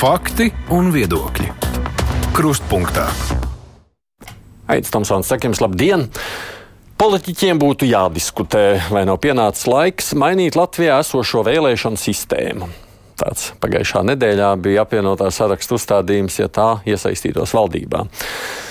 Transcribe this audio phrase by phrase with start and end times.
[0.00, 1.50] Fakti un viedokļi.
[2.32, 3.02] Krustpunktā.
[4.64, 6.06] Aizsmeļamies, Tomsons, sakiem, labdien!
[6.96, 12.70] Politiķiem būtu jādiskutē, vai nav pienācis laiks mainīt Latvijā esošo vēlēšanu sistēmu.
[13.20, 18.06] Tāds pagājušā nedēļā bija apvienotā sarakstu uzstādījums, ja tā iesaistītos valdībā.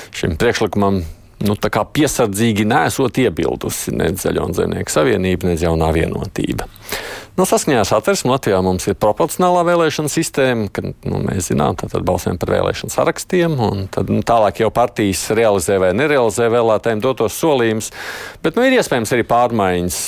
[0.09, 1.03] Šim priekšlikumam
[1.45, 6.67] nu, piesardzīgi nesot iebildusi ne Zaļo un Zemnieku savienība, ne Jaunā vienotība.
[7.39, 11.93] Nu, saskaņā ar satversmi Latvijā mums ir proporcionālā vēlēšana sistēma, kad nu, mēs zinām, tad
[12.03, 17.39] balsojam par vēlēšanu sarakstiem, un tad, nu, tālāk jau partijas realizē vai nerealizē vēlētājiem dotos
[17.39, 17.93] solījumus.
[18.43, 20.01] Bet nu, ir iespējams arī pārmaiņas.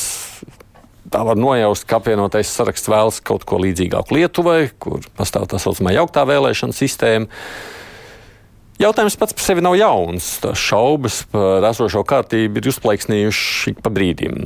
[1.12, 5.96] Tā var nojaust, ka apvienotais saraksts vēlas kaut ko līdzīgāku Lietuvai, kur pastāv tā saucamā
[5.96, 7.28] jauktā vēlēšana sistēma.
[8.82, 10.28] Jautājums pats par sevi nav jauns.
[10.42, 14.38] Tās šaubas par esošo kārtību ir uzplaiksnījušas pa brīdim.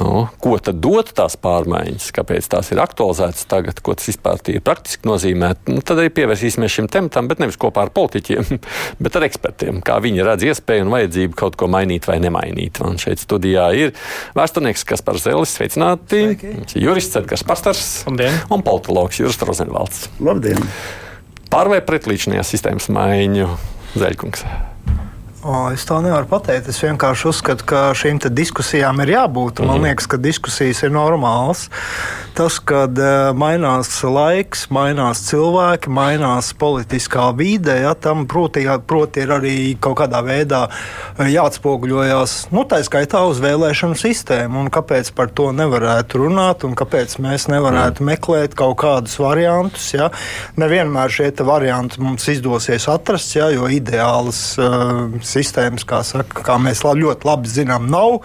[0.00, 4.64] Nu, ko tad dot tās pārmaiņas, kāpēc tās ir aktualizētas tagad, ko tas vispār ir
[4.66, 5.52] praktiski nozīmē?
[5.70, 8.58] Nu, tad arī pievērsīsimies šim tematam, bet nevis kopā ar politiķiem,
[9.04, 12.82] bet ar ekspertiem, kā viņi redz iespēju un vajadzību kaut ko mainīt vai nemainīt.
[12.82, 13.94] Un šeit studijā ir
[14.38, 16.82] vēsturnieks Kaspars Zelis, sveicināti, Sveiki.
[16.82, 18.42] jurists Edgars Pastars Labdien.
[18.50, 20.08] un politologs Juris Rozenvalds.
[20.18, 20.58] Labdien!
[21.52, 23.50] Pār vai pret līdzinājās sistēmas maiņu
[24.00, 24.71] Zaļkungs?
[25.42, 26.68] O, es to nevaru pateikt.
[26.70, 29.58] Es vienkārši uzskatu, ka šīm diskusijām ir jābūt.
[29.66, 29.88] Man mm.
[29.88, 31.64] liekas, ka diskusijas ir normālas.
[32.38, 39.34] Tas, kad uh, mainās laiks, mainās cilvēki, mainās politiskā vide, ja, tam proti, proti ir
[39.34, 40.62] arī kaut kādā veidā
[41.18, 44.62] e, jāatspoguļojas, nu, tā skaitā uz vēlēšanu sistēmu.
[44.62, 48.12] Un kāpēc par to nevarētu runāt un kāpēc mēs nevarētu mm.
[48.14, 49.90] meklēt kaut kādus variantus.
[49.98, 50.12] Ja.
[50.54, 56.84] Nevienmēr šie varianti mums izdosies atrast, ja, jo ideālas uh, sistēmas, kā, saka, kā mēs
[56.84, 58.20] ļoti labi zinām, nav.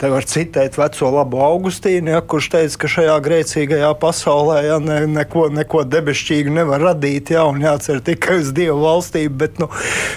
[0.00, 5.00] Te var citēt veco labu Augustīnu, ja, kurš teica, ka šajā grēcīgajā pasaulē ja, ne,
[5.10, 9.38] neko, neko debesšķīgu nevar radīt, ja, un jācer tikai uz Dievu valstību.
[9.44, 9.70] Bet nu,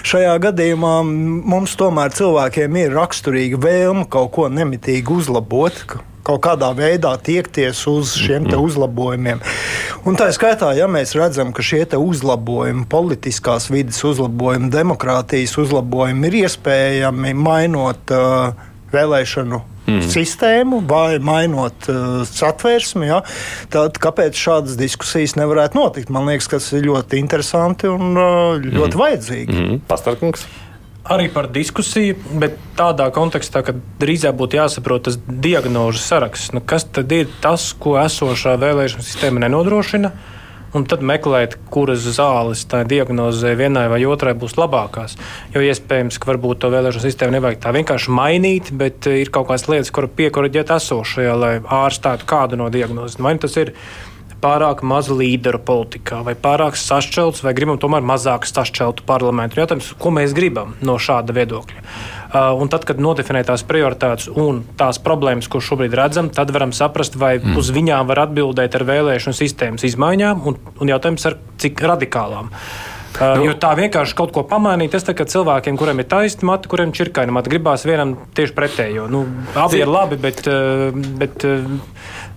[0.08, 5.98] šajā gadījumā mums tomēr cilvēkiem ir raksturīga vēlme kaut ko nemitīgi uzlabot
[6.28, 9.40] kaut kādā veidā tiekties uz šiem uzlabojumiem.
[10.08, 16.38] Un tā skaitā, ja mēs redzam, ka šie uzlabojumi, politiskās vidas uzlabojumi, demokrātijas uzlabojumi ir
[16.44, 18.52] iespējami mainot uh,
[18.92, 20.04] vēlēšanu mm.
[20.12, 23.22] sistēmu vai mainot uh, satversmi, ja,
[23.72, 26.12] tad kāpēc šādas diskusijas nevarētu notikt?
[26.14, 29.02] Man liekas, tas ir ļoti interesanti un uh, ļoti mm.
[29.04, 29.60] vajadzīgi.
[29.60, 29.84] Mm.
[29.88, 30.48] Pastarkungs
[31.08, 36.54] arī par diskusiju, bet tādā kontekstā, ka drīzāk būtu jāsaprot tas diagnožu saraksts.
[36.56, 40.12] Nu, kas tad ir tas, ko esošā vēlēšana sistēma nenodrošina?
[40.76, 45.14] Un tad meklēt, kuras zāles tā diagnozē vienai vai otrai būs labākās.
[45.54, 49.64] Jo iespējams, ka varbūt to vēlēšanu sistēmu nevajag tā vienkārši mainīt, bet ir kaut kādas
[49.72, 53.24] lietas, kur piekoriģēt esošajā, lai ārstātu kādu no diagnozēm.
[53.24, 53.72] Vai tas ir
[54.42, 59.60] pārāk maz līderu politikā, vai pārāk sašķelts, vai gribam tomēr mazāk sašķeltu parlamentu.
[59.62, 61.82] Jautājums, ko mēs gribam no šāda viedokļa?
[62.28, 66.74] Uh, un tad, kad nodefinē tās prioritātes un tās problēmas, ko šobrīd redzam, tad varam
[66.76, 67.56] saprast, vai mm.
[67.56, 72.52] uz viņām var atbildēt ar vēlēšanu sistēmas izmaiņām, un, un jautājums ar cik radikālām.
[73.18, 76.46] Uh, nu, jo tā vienkārši kaut ko pamainīt, tas tā kā cilvēkiem, kuriem ir taisni
[76.46, 79.08] mati, kuriem ir čirkaini mati, gribās vienam tieši pretējo.
[79.10, 79.24] Nu,
[79.58, 81.48] abi ir labi, bet, uh, bet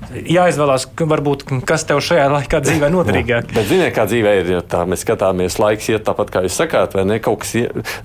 [0.09, 3.51] jāizvēlās, varbūt, kas tev šajā laikā dzīvē noderīgāk.
[3.55, 6.95] Bet, ziniet, kā dzīvē ir, ja tā mēs skatāmies, laiks iet tāpat, kā jūs sakāt,
[6.97, 7.19] vai ne?
[7.23, 7.53] Kaut kas,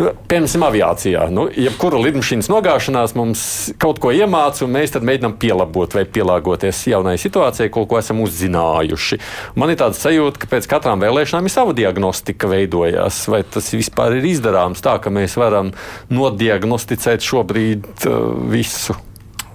[0.01, 1.27] nu, piemēram, aviācijā.
[1.35, 3.45] Nu, jebkura lidmašīnas nogāšanās mums
[3.83, 8.23] kaut ko iemāca, un mēs tad mēģinām pielabot vai pielāgoties jaunai situācijai, ko, ko esam
[8.25, 9.21] uzzinājuši.
[9.59, 13.25] Man ir tāds sajūta, ka pēc katrām vēlēšanām ir sava diagnostika veidojās.
[13.33, 15.73] Vai tas vispār ir izdarāms tā, ka mēs varam
[16.13, 18.21] nodiagnosticēt šobrīd uh,
[18.53, 18.97] visu?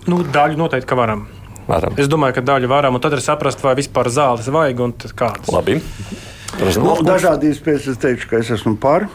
[0.09, 1.27] Nu, daļu noteikti, ka varam.
[1.67, 1.95] Varam.
[2.01, 5.51] Es domāju, ka daļu varam, un tad ir saprast, vai vispār zāles vajag un kādas.
[5.53, 5.79] Labi.
[6.81, 9.07] Nu, dažādi iespējas es teikšu, ka es esmu par.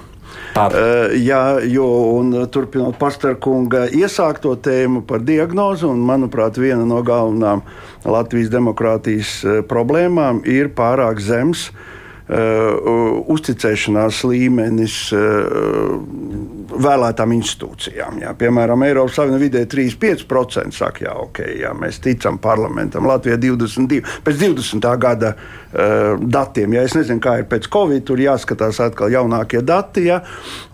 [0.54, 0.72] Par.
[0.72, 1.86] Uh, jā, jo,
[2.16, 7.62] un turpinot pastarkunga iesākto tēmu par diagnozi, un manuprāt, viena no galvenām
[8.09, 11.96] Latvijas demokrātijas uh, problēmām ir pārāk zems uh,
[12.26, 15.92] uzticēšanās līmenis uh,
[16.66, 18.18] vēlētām institūcijām.
[18.24, 18.32] Jā.
[18.38, 23.06] Piemēram, Eiropas Savienībā vidē 3,5% saka, jā, ok, jā, mēs ticam parlamentam.
[23.06, 24.02] Latvijā 22.
[24.26, 24.88] Pēc 20.
[25.02, 30.08] gada uh, datiem, ja es nezinu, kā ir pēc Covid, tur jāskatās atkal jaunākie dati.
[30.10, 30.18] Ja.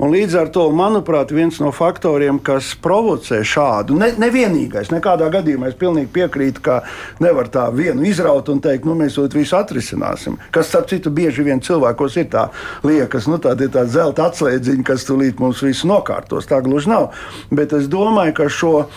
[0.00, 5.68] Un līdz ar to, manuprāt, viens no faktoriem, kas provocē šādu, ne, nevienīgais, nekādā gadījumā
[5.68, 6.80] es pilnīgi piekrītu, ka
[7.20, 10.40] nevar tā vienu izraut un teikt, nu, mēs to visu atrisināsim.
[10.54, 12.46] Kas, starp citu, bieži vien cilvēkos ir tā
[12.86, 16.48] liekas, nu, tāda tā zelta atslēdziņa, kas tulīt mums visu nokārtos.
[16.50, 17.10] Tā gluži nav.
[17.50, 18.88] Bet es domāju, ka šo uh,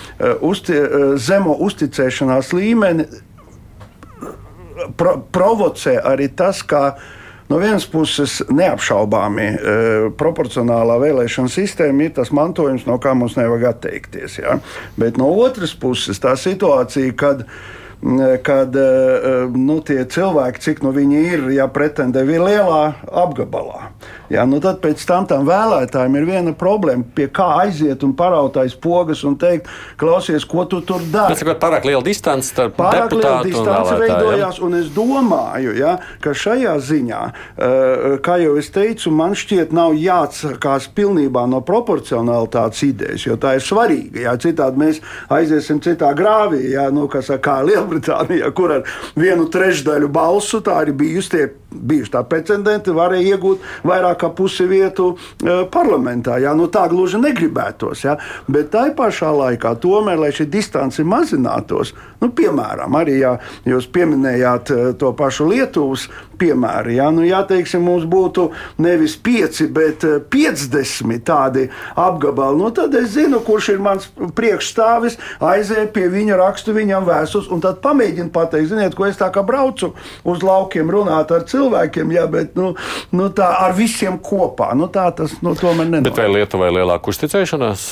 [0.45, 3.07] uzti, uh, zemo uzticēšanās līmeni
[4.97, 6.95] pro provocē arī tas, ka
[7.45, 9.44] No vienas puses, neapšaubāmi
[10.18, 14.39] proporcionālā vēlēšana sistēma ir tas mantojums, no kā mums nevajag atteikties.
[14.39, 14.56] Ja?
[14.98, 17.44] Bet no otras puses, tā situācija, kad
[18.45, 18.75] kad
[19.56, 22.81] nu, tie cilvēki, cik nu viņi ir, ja pretendē ir lielā
[23.24, 23.92] apgabalā.
[24.30, 28.74] Ja, nu tad pēc tam tam vēlētājiem ir viena problēma, pie kā aiziet un parautais
[28.81, 29.69] pogas un teikt,
[30.01, 31.36] klausies, ko tu tur dari.
[31.36, 35.95] Tas ir pārāk liela distance starp pārāk liela distance un veidojās, un es domāju, ja,
[36.24, 42.83] ka šajā ziņā, eh, kā jau es teicu, man šķiet nav jāatsakās pilnībā no proporcionalitātes
[42.89, 44.25] idejas, jo tā ir svarīga.
[44.25, 50.10] Ja, citādi mēs aiziesim citā grāvī, ja, nu, saka, kā Lielbritānijā, kur ar vienu trešdaļu
[50.10, 51.45] balsu tā ir bijusi tie
[51.75, 56.39] bijuši tā precedenti, varēja iegūt vairāk kā pusi vietu uh, parlamentā.
[56.41, 58.06] Jā, nu, tā gluži negribētos.
[58.07, 58.17] Jā,
[58.51, 63.35] bet tā pašā laikā, tomēr, lai šī distance mazinātos, nu, piemēram, arī ja
[63.67, 66.09] jūs pieminējāt uh, to pašu Lietuvas
[66.39, 68.50] piemēru, ja, nu, ja teiksim, mums būtu
[68.83, 71.65] nevis 5, bet 50 eh, tādi
[71.95, 77.50] apgabali, nu, tad es zinu, kurš ir mans priekšstāvis, aizēju pie viņa, rakstu viņam vēstus,
[77.53, 79.94] un tad pamēģinu pateikt, ziniet, ko es tā kā braucu
[80.27, 82.73] uz laukiem runāt ar cilvēkiem, jā, bet nu,
[83.15, 84.71] nu, tā ar visiem kopā.
[84.77, 86.11] Nu, tā tas nu, tomēr nenotiek.
[86.11, 87.89] Bet vai Lietuvai ir lielāka uzticēšanās?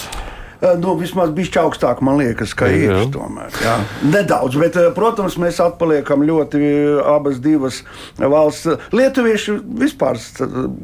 [0.63, 2.85] Eh, nu, vismaz bišķi augstāk, man liekas, ka jā.
[2.85, 3.07] ir.
[3.11, 3.73] Tomēr, jā.
[4.07, 7.81] Nedaudz, bet, eh, protams, mēs atpaliekam ļoti eh, abas divas
[8.19, 8.77] valsts.
[8.95, 10.21] Lietuvieši vispār,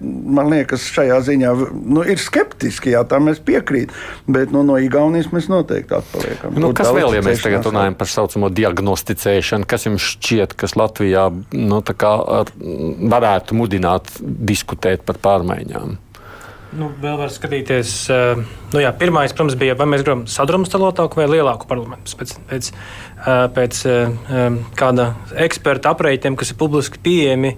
[0.04, 3.96] man liekas, šajā ziņā nu, ir skeptiski, jā, tā mēs piekrītam.
[4.28, 6.60] Bet nu, no Igaunijas mēs noteikti atpaliekam.
[6.60, 11.30] Nu, kas vēl, ja mēs tagad runājam par saucamo diagnosticēšanu, kas jums šķiet, kas Latvijā
[11.56, 12.54] nu, ar,
[13.16, 15.98] varētu mudināt diskutēt par pārmaiņām?
[16.78, 18.42] Nu, vēl var skatīties, uh,
[18.74, 22.14] nu jā, pirmais, protams, bija, vai mēs gribam sadrumstalotāku vai lielāku parlamentu.
[22.20, 25.08] Pēc, pēc, uh, pēc uh, kāda
[25.48, 27.56] eksperta aprēķiniem, kas ir publiski pieejami.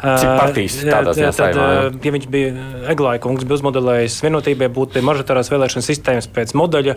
[0.00, 1.64] Cik partijas ziņā strādā?
[1.92, 6.96] Ja viņš bija Eglāja kungs, bija uzmodelējis vienotībai būt pie mažoritārās vēlēšana sistēmas pēc modeļa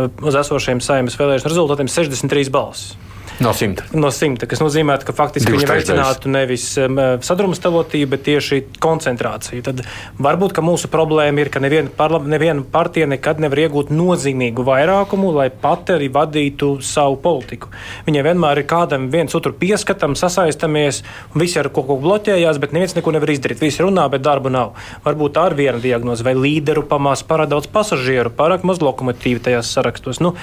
[0.00, 2.94] uz esošiem saimnes vēlēšanu rezultātiem 63 balsis.
[3.40, 3.86] No simta.
[3.96, 9.62] No simta, kas nozīmē, ka faktiski viņi veicinātu nevis um, sadrumstalotību, bet tieši koncentrāciju.
[9.64, 9.80] Tad
[10.20, 15.48] varbūt mūsu problēma ir, ka neviena, parla, neviena partija nekad nevar iegūt nozīmīgu vairākumu, lai
[15.62, 17.70] pati arī vadītu savu politiku.
[18.04, 21.00] Viņai vienmēr ir kādam viens otru pieskatam, sasaistamies,
[21.32, 23.64] un visi ar kaut ko bloķējās, bet neviens neko nevar izdarīt.
[23.64, 24.76] Visi runā, bet darba nav.
[25.06, 29.72] Varbūt tā ir viena diagnoze, vai līderu pamās pārāk daudz pasažieru, pārāk maz lokomotīvu tajās
[29.72, 30.20] sarakstos.
[30.20, 30.34] Nu,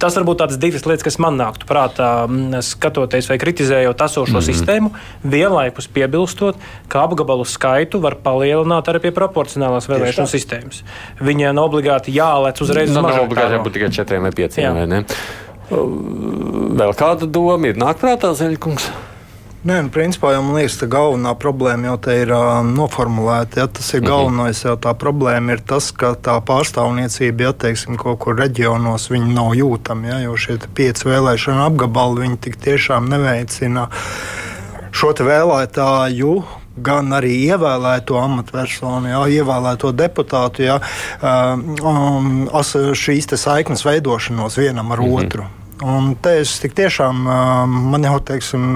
[0.00, 2.21] tas varbūt tādas divas lietas, kas man nāktu prātā
[2.62, 4.46] skatoties vai kritizējot esošo mm -hmm.
[4.48, 4.90] sistēmu,
[5.24, 6.56] vienlaikus piebilstot,
[6.88, 10.82] ka apgabalu skaitu var palielināt arī pie proporcionālās vēlēšanu sistēmas.
[11.20, 13.16] Viņai nav obligāti jālec uzreiz uz mažāku.
[13.16, 15.04] Nav obligāti jābūt tikai četriem vai pieciem, vai ne?
[16.82, 18.90] Vēl kāda doma ir nākprātā, Zeļkungs?
[19.62, 23.60] Nē, nu, principā jau man liekas, ka galvenā problēma jau te ir uh, noformulēta.
[23.62, 24.08] Ja, tas ir mhm.
[24.10, 29.06] galvenais, jau tā problēma ir tas, ka tā pārstāvniecība, ja teiksim, kaut kur reģionos,
[29.38, 30.10] nav jūtama.
[30.10, 33.86] Ja, jo šie pieci vēlēšana apgabali viņi tik tiešām neveicina
[34.92, 36.34] šo vēlētāju
[36.82, 40.78] gan arī ievēlēto amatpersonu, jā, ievēlēto deputātu, jā,
[41.22, 42.46] um,
[42.96, 45.26] šīs saiknes veidošanos vienam ar mm -hmm.
[45.26, 45.61] otru.
[45.82, 47.24] Un te es tik tiešām,
[47.90, 48.66] man jau teiksim,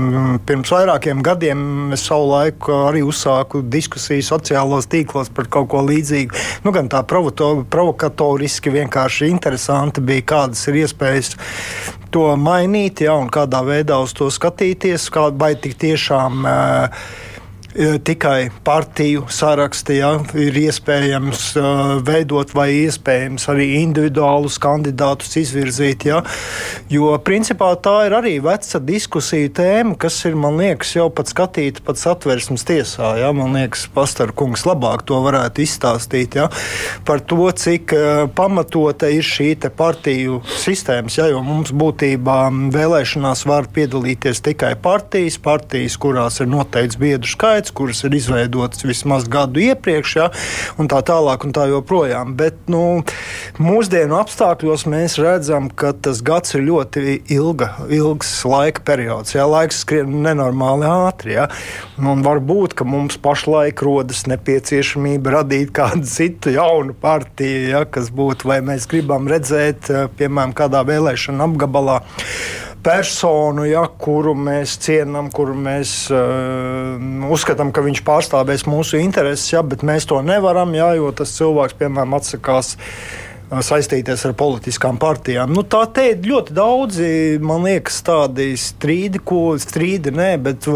[0.46, 6.34] pirms vairākiem gadiem es savu laiku arī uzsāku diskusiju sociālos tīklos par kaut ko līdzīgu.
[6.64, 11.36] Nu, gan tā provokatoriski, vienkārši interesanti bija, kādas ir iespējas
[12.10, 16.42] to mainīt, ja, un kādā veidā uz to skatīties, kā, vai tik tiešām.
[16.42, 17.34] Uh,
[17.76, 26.06] tikai partiju saraksti, ja, ir iespējams uh, veidot vai iespējams arī individuālus kandidātus izvirzīt.
[26.08, 26.22] Ja,
[26.92, 31.84] jo principā tā ir arī veca diskusija tēma, kas ir, man liekas, jau pat skatīta
[31.86, 33.12] pat satversmes tiesā.
[33.20, 36.48] Ja, man liekas, Pastarkungs labāk to varētu izstāstīt ja,
[37.08, 41.20] par to, cik uh, pamatota ir šī partiju sistēmas.
[41.20, 42.40] Ja, jo mums būtībā
[42.74, 48.84] vēlēšanās var piedalīties tikai partijas, partijas, kurās ir noteikts biedru skaits lietas, kuras ir izveidotas
[48.84, 50.30] vismaz gadu iepriekš, ja,
[50.78, 52.36] un tā tālāk, un tā joprojām.
[52.36, 53.02] Bet nu,
[53.58, 59.34] mūsdienu apstākļos mēs redzam, ka tas gads ir ļoti ilga, ilgs laika periods.
[59.34, 61.36] Ja, laiks skrien nenormāli ātri.
[61.36, 61.48] Ja,
[61.98, 68.48] un varbūt, ka mums pašlaik rodas nepieciešamība radīt kādu citu jaunu partiju, ja, kas būtu,
[68.48, 72.00] vai mēs gribam redzēt, piemēram, kādā vēlēšana apgabalā
[72.86, 76.94] personu, ja, kuru mēs cienām, kuru mēs uh,
[77.34, 81.78] uzskatām, ka viņš pārstāvēs mūsu intereses, ja, bet mēs to nevaram, ja, jo tas cilvēks,
[81.80, 82.76] piemēram, atsakās
[83.50, 85.52] saistīties ar politiskām partijām.
[85.54, 87.10] Nu, tā te ir ļoti daudzi,
[87.42, 90.66] man liekas, tādi strīdi, ko strīdi nē, bet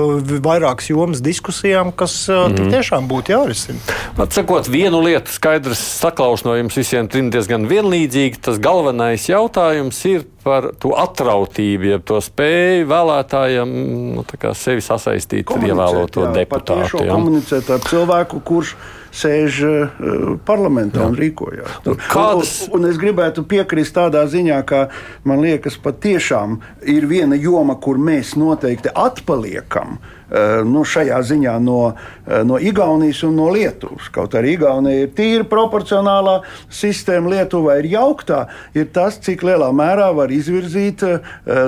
[0.45, 2.71] vairākas jomas diskusijām, kas mm -hmm.
[2.75, 3.79] tiešām būtu jārisina.
[4.19, 8.41] Atsakot, vienu lietu skaidrs saklaus no jums visiem trim diezgan vienlīdzīgi.
[8.41, 13.75] Tas galvenais jautājums ir par to atrautību, jeb to spēju vēlētājiem
[14.15, 14.25] nu,
[14.55, 17.05] sevi sasaistīt ar ievēloto deputātu.
[17.09, 18.77] Komunicēt ar cilvēku, kurš
[19.15, 19.99] sēž uh,
[20.47, 21.09] parlamentā Jā.
[21.11, 21.81] un rīkojās.
[21.87, 22.55] Nu, Kādas...
[22.69, 24.87] un, un es gribētu piekrist tādā ziņā, ka
[25.29, 29.99] man liekas, patiešām ir viena joma, kur mēs noteikti atpaliekam.
[30.31, 34.07] Uh, nu, šajā ziņā no, uh, no Igaunijas un no Lietuvas.
[34.15, 36.37] Kaut arī Igaunija ir tīra proporcionālā
[36.71, 38.45] sistēma, Lietuva ir jauktā,
[38.79, 41.19] ir tas, cik lielā mērā var izvirzīt uh,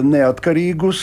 [0.06, 1.02] neatkarīgus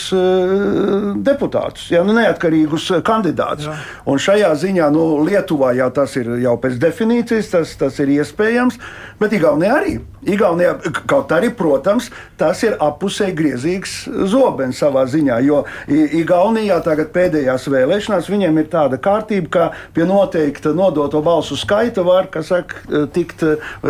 [1.26, 3.68] deputātus, ja, nu, neatkarīgus kandidātus.
[3.68, 3.76] Jā.
[4.08, 8.80] Un šajā ziņā nu, Lietuvā jau tas ir jau pēc definīcijas, tas, tas ir iespējams,
[9.20, 9.98] bet Igaunijā arī.
[10.30, 10.74] Igaunijā,
[11.08, 13.94] kaut arī, protams, tas ir apusēji griezīgs
[14.32, 17.14] zobens savā ziņā, jo Igaunijā tagad
[17.50, 23.44] pēdējās vēlēšanās viņiem ir tāda kārtība, ka pie noteikta nodoto balsu skaita var, saka, tikt,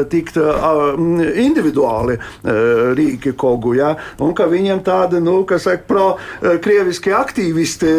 [0.09, 2.17] tikt individuāli
[2.95, 3.95] rīki kogu, ja?
[4.19, 7.91] un ka viņiem tāda, nu, kas saka, pro-krieviski aktīvisti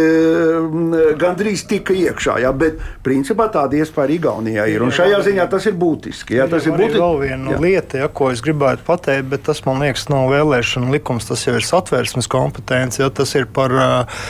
[1.21, 2.53] gandrīz tika iekšā, ja?
[2.53, 6.39] bet principā tāda iespēja Igaunijā ir, un šajā ziņā tas ir būtiski.
[6.41, 6.49] Ja?
[6.51, 7.01] Tas ir būtiski.
[7.01, 11.29] Vēl viena lieta, ja, ko es gribētu pateikt, bet tas man liekas, nav vēlēšana likums,
[11.29, 13.01] tas jau ir satvērsmes kompetence.
[13.01, 14.25] Ja, tas ir par uh,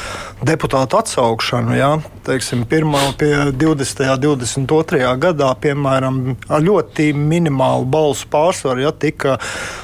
[0.46, 1.74] deputātu atsaukšanu.
[1.76, 1.90] Ja,
[2.24, 4.00] teiksim, pirmā, pie 20.
[4.08, 5.02] un 22.
[5.20, 9.36] gadā, piemēram, ar ļoti minimālu balsu pārsvaru, ja tika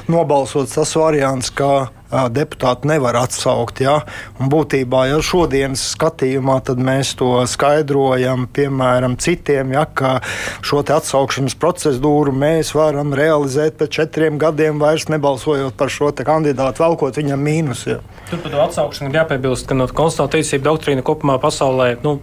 [0.08, 3.80] nobalsots tas variants, ka deputāti nevar atsaukt.
[3.84, 4.00] Ja?
[4.40, 10.18] Un būtībā jau šodienas skatījumā mēs to skaidrojam, piemēram, citiem, ja, ka
[10.66, 17.18] šo atsaukšanas procedūru mēs varam realizēt pēc četriem gadiem, vairs nebalsojot par šo kandidātu, velkot
[17.18, 17.86] viņam mīnus.
[17.90, 18.00] Ja.
[18.30, 21.96] Tur par to atsaukšanu jāpiebilst, ka no konstitucionāla tiesība doktrīna kopumā pasaulē.
[22.04, 22.18] Nu,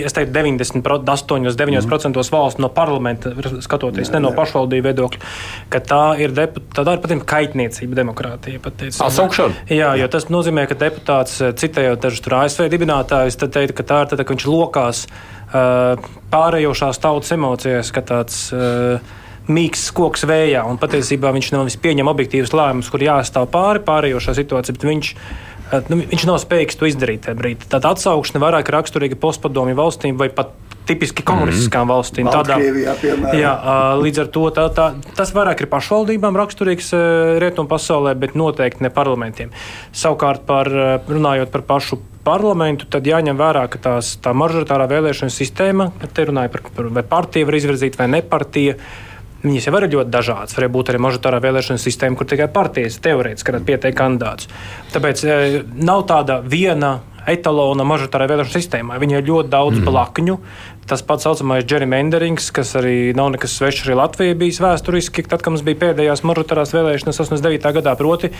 [0.00, 2.30] es teiktu, 98, 9% mm.
[2.34, 3.32] valstu no parlamenta,
[3.64, 5.30] skatoties jā, ne no pašvaldību viedokļa,
[5.72, 8.60] ka tā ir, depu, tā ir patiešām kaitniecība demokrātijai.
[8.90, 9.66] Atsaukšana?
[9.72, 14.12] Jā, jo tas nozīmē, ka deputāts, citējot dažus ASV dibinātājus, tad teikt, ka tā ir
[14.12, 18.46] tad, ka viņš lokās uh, pārējošās tautas emocijas, ka tāds.
[18.54, 19.18] Uh,
[19.50, 24.76] mīksts koks vējā, un patiesībā viņš nevis pieņem objektīvus lēmumus, kur jāstāv pāri pārējošā situācija,
[24.76, 25.12] bet viņš
[25.90, 27.68] nu, viņš nav spējīgs to izdarīt tajā brīdī.
[27.70, 30.52] Tāda atsaukšana vairāk raksturīga postpadomju valstīm vai pat
[30.90, 31.92] tipiski komunistiskām mm.
[31.92, 32.30] valstīm.
[32.32, 32.56] Tādā,
[33.36, 33.52] jā,
[34.00, 34.86] līdz ar to tā, tā,
[35.18, 36.92] tas vairāk ir pašvaldībām raksturīgs
[37.42, 39.52] rietumu pasaulē, bet noteikti ne parlamentiem.
[39.96, 40.70] Savukārt, par,
[41.10, 46.52] runājot par pašu parlamentu, tad jāņem vērā, ka tās, tā mažoritārā vēlēšana sistēma, te runāja
[46.52, 48.76] par, par vai partija var izvirzīt vai nepartija.
[49.40, 50.56] Viņas jau ir ļoti dažādas.
[50.56, 54.50] Var būt arī mažotārā vēlēšana sistēma, kur tikai partijas teorētiski varētu pieteikt kandidātus.
[54.92, 55.38] Tāpēc e,
[55.80, 56.98] nav tāda viena
[57.30, 59.00] etalona mažotārai vēlēšanu sistēmai.
[59.00, 59.88] Viņai ir ļoti daudz mm.
[59.88, 60.36] blakņu.
[60.90, 65.54] Tas pats saucamais gerrymanderings, kas arī nav nekas svešs arī Latvijai bijis vēsturiski, tad, kad
[65.54, 67.70] mums bija pēdējās mažotārās vēlēšanas 89.
[67.76, 68.32] gadā, proti,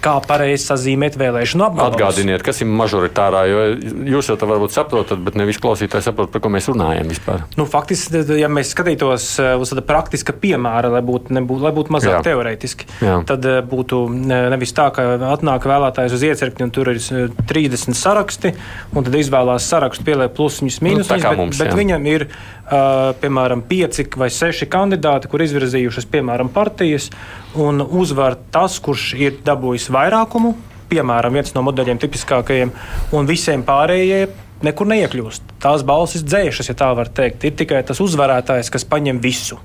[0.00, 1.98] kā pareizi sazīmēt vēlēšanu apgabalus.
[1.98, 3.66] Atgādiniet, kas ir mažoritārā, jo
[4.14, 7.44] jūs jau tā varbūt saprotat, bet ne visi klausītāji saprot, par ko mēs runājam vispār.
[7.60, 11.92] Nu, faktiski, ja mēs skatītos eh, uz tāda praktiska piemēra, lai būtu, nebūtu, lai būtu
[11.92, 12.24] mazāk Jā.
[12.30, 13.18] teorētiski, Jā.
[13.28, 18.00] tad eh, būtu nevis tā, ka atnāk vēlētājs uz iecirkni un tur ir 30 eh,
[18.00, 18.54] saraksti,
[18.96, 23.62] un tad izvēlās sarakstu, pieliek plusiņus, mīnusiņus, nu, bet, mums, bet viņam ir uh, piemēram
[23.68, 27.10] pieci vai seši kandidāti, kur izvirzījušas piemēram partijas,
[27.54, 30.54] un uzvar tas, kurš ir dabūjis vairākumu.
[30.88, 32.70] Piemēram, viens no modeļiem tipiskākajiem,
[33.12, 35.58] un visiem pārējiem nekur neiekļūst.
[35.60, 37.44] Tās balsis dzēšas, ja tā var teikt.
[37.44, 39.58] Ir tikai tas uzvarētājs, kas paņem visu.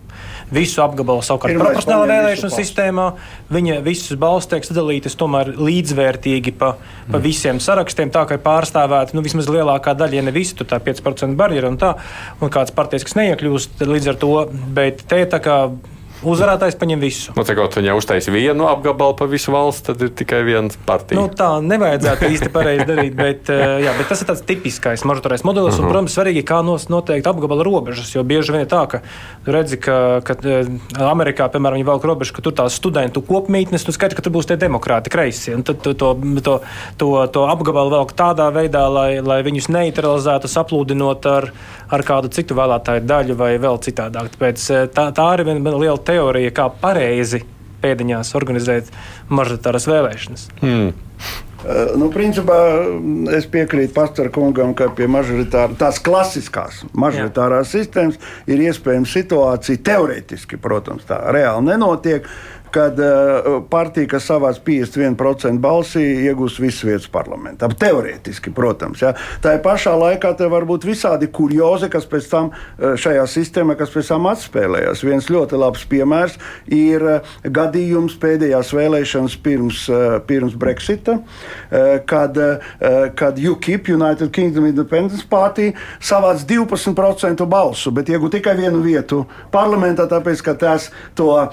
[0.53, 3.07] Visu apgabalu savukārt proporcionālā vēlēšanu sistēmā.
[3.53, 6.75] Viņa visas balss tiek sadalītas tomēr līdzvērtīgi pa,
[7.07, 7.24] pa mm.
[7.24, 10.79] visiem sarakstiem, tā ka ir pārstāvēta nu, vismaz lielākā daļa, ja ne visi, tur tā
[10.83, 11.95] 5% barjera un tā,
[12.39, 14.33] un kāds partijas, kas neiekļūst līdz ar to,
[14.77, 15.57] bet te tā kā
[16.24, 17.34] Uzvarētājs paņem visu.
[17.36, 21.20] Nu, Cikot viņa uztaisīja vienu apgabalu pa visu valsts, tad ir tikai viena partija.
[21.20, 25.44] Nu, tā nevajadzētu īsti pareizi darīt, bet, eh, jā, bet tas ir tāds tipiskais mažotorais
[25.44, 25.75] modelis.
[25.75, 25.84] Uh -huh.
[25.84, 25.94] Un, mhm.
[25.94, 28.15] protams, svarīgi, kā noteikt apgabala robežas.
[28.15, 29.01] Jo bieži vien ir tā, ka
[29.46, 30.65] redzi, ka, ka eh,
[30.98, 34.48] Amerikā, piemēram, viņi velk robežu, ka tur tās studentu kopmītnes, tu skaidrs, ka tur būs
[34.48, 35.58] tie demokrāti kreisie.
[35.63, 36.13] Tad to, to,
[36.44, 36.62] to,
[36.98, 41.51] to, to apgabalu velk tādā veidā, lai, lai viņus neutralizētu, saplūdinot ar,
[41.89, 44.32] ar kādu citu vēlētāju daļu vai vēl citādāk.
[44.36, 47.43] Tāpēc eh, tā, tā ir viena liela teorija, kā pareizi
[47.84, 48.93] pēdiņās organizēt
[49.34, 50.46] mažoritāras vēlēšanas.
[50.62, 50.93] Hmm.
[51.63, 52.58] Uh, nu, principā
[53.38, 58.20] es piekrītu Pastāra kungam, ka pie mažoritārās, tās klasiskās mažoritārās sistēmas
[58.51, 62.27] ir iespējama situācija, teorētiski, protams, tā reāli nenotiek,
[62.74, 67.70] kad uh, partija, kas savāc 51% balsī, iegūs visas vietas parlamentā.
[67.70, 69.03] Teorētiski, protams.
[69.03, 69.13] Ja.
[69.44, 73.77] Tā ir pašā laikā te var būt visādi kuriozi, kas pēc tam uh, šajā sistēmā,
[73.80, 75.06] kas pēc tam atspēlējās.
[75.06, 76.39] Viens ļoti labs piemērs
[76.74, 79.84] ir uh, gadījums pēdējās vēlēšanas pirms,
[80.27, 81.18] pirms Brexita,
[82.08, 82.38] kad,
[83.18, 85.72] kad UKIP, United Kingdom Independence Party,
[86.03, 91.50] savāc 12% balsu, bet iegūta tikai vienu vietu parlamentā, tāpēc, ka tās to uh,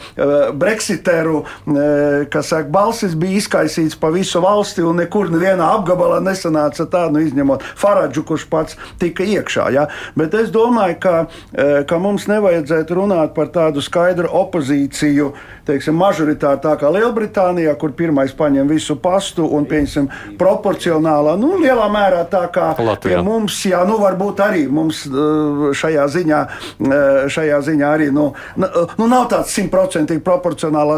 [1.11, 6.87] Brexiteru, uh, kas saka, balsis bija izkaisīts pa visu valsti un nekur nevienā apgabalā nesanāca
[6.91, 9.71] tā, nu izņemot Faradžu, kurš pats tika iekšā.
[9.75, 9.87] Ja?
[10.19, 15.33] Bet es domāju, ka, uh, ka mums nevajadzētu runāt par tādu skaidru opozīciju,
[15.69, 20.09] teiksim, mažoritāru tā kā Lielbritānijā, kur pirmais paņem visu pastu un, pieņemsim,
[20.41, 23.23] proporcionālā, nu, lielā mērā tā kā Latvijā.
[23.27, 25.05] mums, jā, nu, varbūt arī mums
[25.81, 26.41] šajā ziņā
[27.31, 30.23] šajā ziņā arī nu, nu, nav tāds simtprocentīgi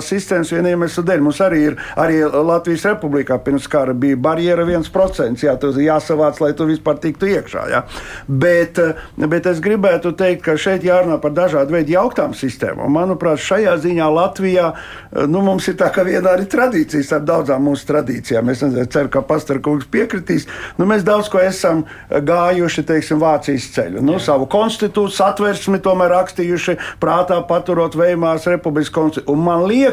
[0.03, 1.23] proporcionālās sistēmas viena iemesla dēļ.
[1.23, 5.43] Mums arī ir arī Latvijas republikā pirms kara bija barjera 1%.
[5.43, 7.69] Jā, tas ir jāsavāc, lai tu vispār tiktu iekšā.
[7.71, 7.83] Jā.
[8.29, 8.95] Bet, eh,
[9.27, 12.91] bet es gribētu teikt, ka šeit jārunā par dažādu veidu jauktām sistēmām.
[12.91, 17.63] Manuprāt, šajā ziņā Latvijā eh, nu, mums ir tā kā viena arī tradīcija starp daudzām
[17.63, 18.51] mūsu tradīcijām.
[18.51, 20.47] Es nezinu, ceru, ka Pastarkungs piekritīs.
[20.79, 24.03] Nu, mēs daudz ko esam gājuši, teiksim, Vācijas ceļu.
[24.03, 29.29] Nu, savu konstitūciju, atversmi tomēr rakstījuši prātā paturot Veimāras republikas konstitūciju.
[29.33, 29.92] Un man liekas,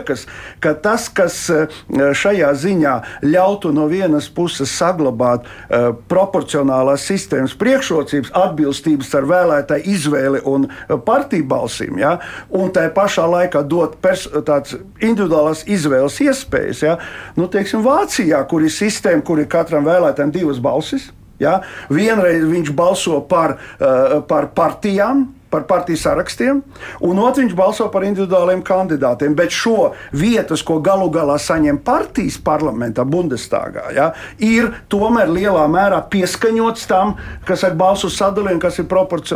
[0.63, 8.31] ka tas, kas eh, šajā ziņā ļautu no vienas puses saglabāt uh, proporcionālās sistēmas priekšrocības,
[8.37, 12.17] atbilstības ar vēlētāju izvēli un eh, partiju balsīm, ja,
[12.49, 16.83] un tā pašā laikā dot tādas individuālās izvēles iespējas.
[16.85, 16.97] Ja,
[17.37, 21.09] nu, teiksim, Vācijā, kur ir sistēma, kur ir katram vēlētājam divas balsis.
[21.39, 21.59] Ja?
[21.91, 26.61] Vienreiz viņš balso par, uh, par partijām, par partiju sarakstiem,
[27.05, 29.35] un otrs viņš balso par individuāliem kandidātiem.
[29.37, 36.01] Bet šo vietas, ko galu galā saņem partijas parlamentā, Bundestagā, ja, ir tomēr lielā mērā
[36.11, 37.15] pieskaņots tam,
[37.47, 38.87] kas ir balsu sadalījums, kas ir,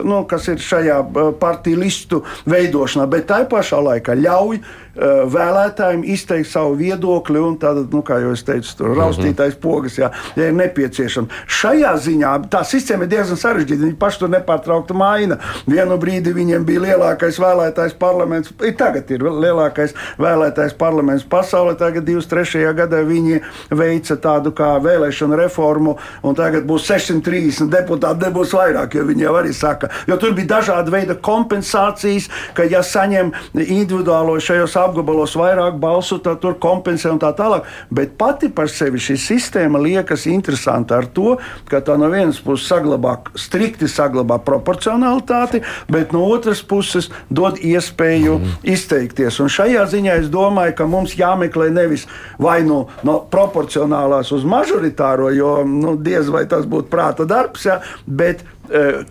[0.07, 3.09] nu, kas ir šajā uh, partiju listu veidošanā.
[3.09, 4.61] Bet tā pašā laikā ļauj
[4.95, 10.12] vēlētājiem izteikt savu viedokli, un tāda, nu, kā jau es teicu, tur raustītais pogas, ja,
[10.38, 11.41] ja ir nepieciešams.
[11.49, 13.82] Šajā ziņā tā sistēma ir diezgan sarežģīta.
[13.88, 15.39] Viņi paši tur nepārtraukti maina.
[15.65, 18.53] Vienu brīdi viņiem bija lielākais vēlētājs parlaments.
[18.62, 21.75] Ir tagad ir lielākais vēlētājs parlaments pasaulē.
[21.79, 22.65] Tagad 23.
[22.77, 23.41] gadā viņi
[23.73, 29.34] veica tādu kā vēlēšanu reformu, un tagad būs 630 deputāti, nebūs vairāk, jo viņi jau
[29.39, 33.32] arī saka, jo tur bija dažādi veidi kompensācijas, ka ja saņem
[33.63, 37.67] individuālo šajos apgabalos vairāk balsu, tad tur kompensē un tā tālāk.
[37.93, 41.37] Bet pati par sevi šī sistēma liekas interesanta ar to,
[41.69, 48.37] ka tā no vienas puses saglabā, strikti saglabā proporcionalitāti, bet no otras puses dod iespēju
[48.39, 48.55] mm.
[48.75, 49.39] izteikties.
[49.43, 52.07] Un šajā ziņā es domāju, ka mums jāmeklē nevis
[52.41, 57.79] vai nu no proporcionālās uz mažoritāro, jo nu, diez vai tas būtu prāta darbs, ja,
[58.05, 58.43] bet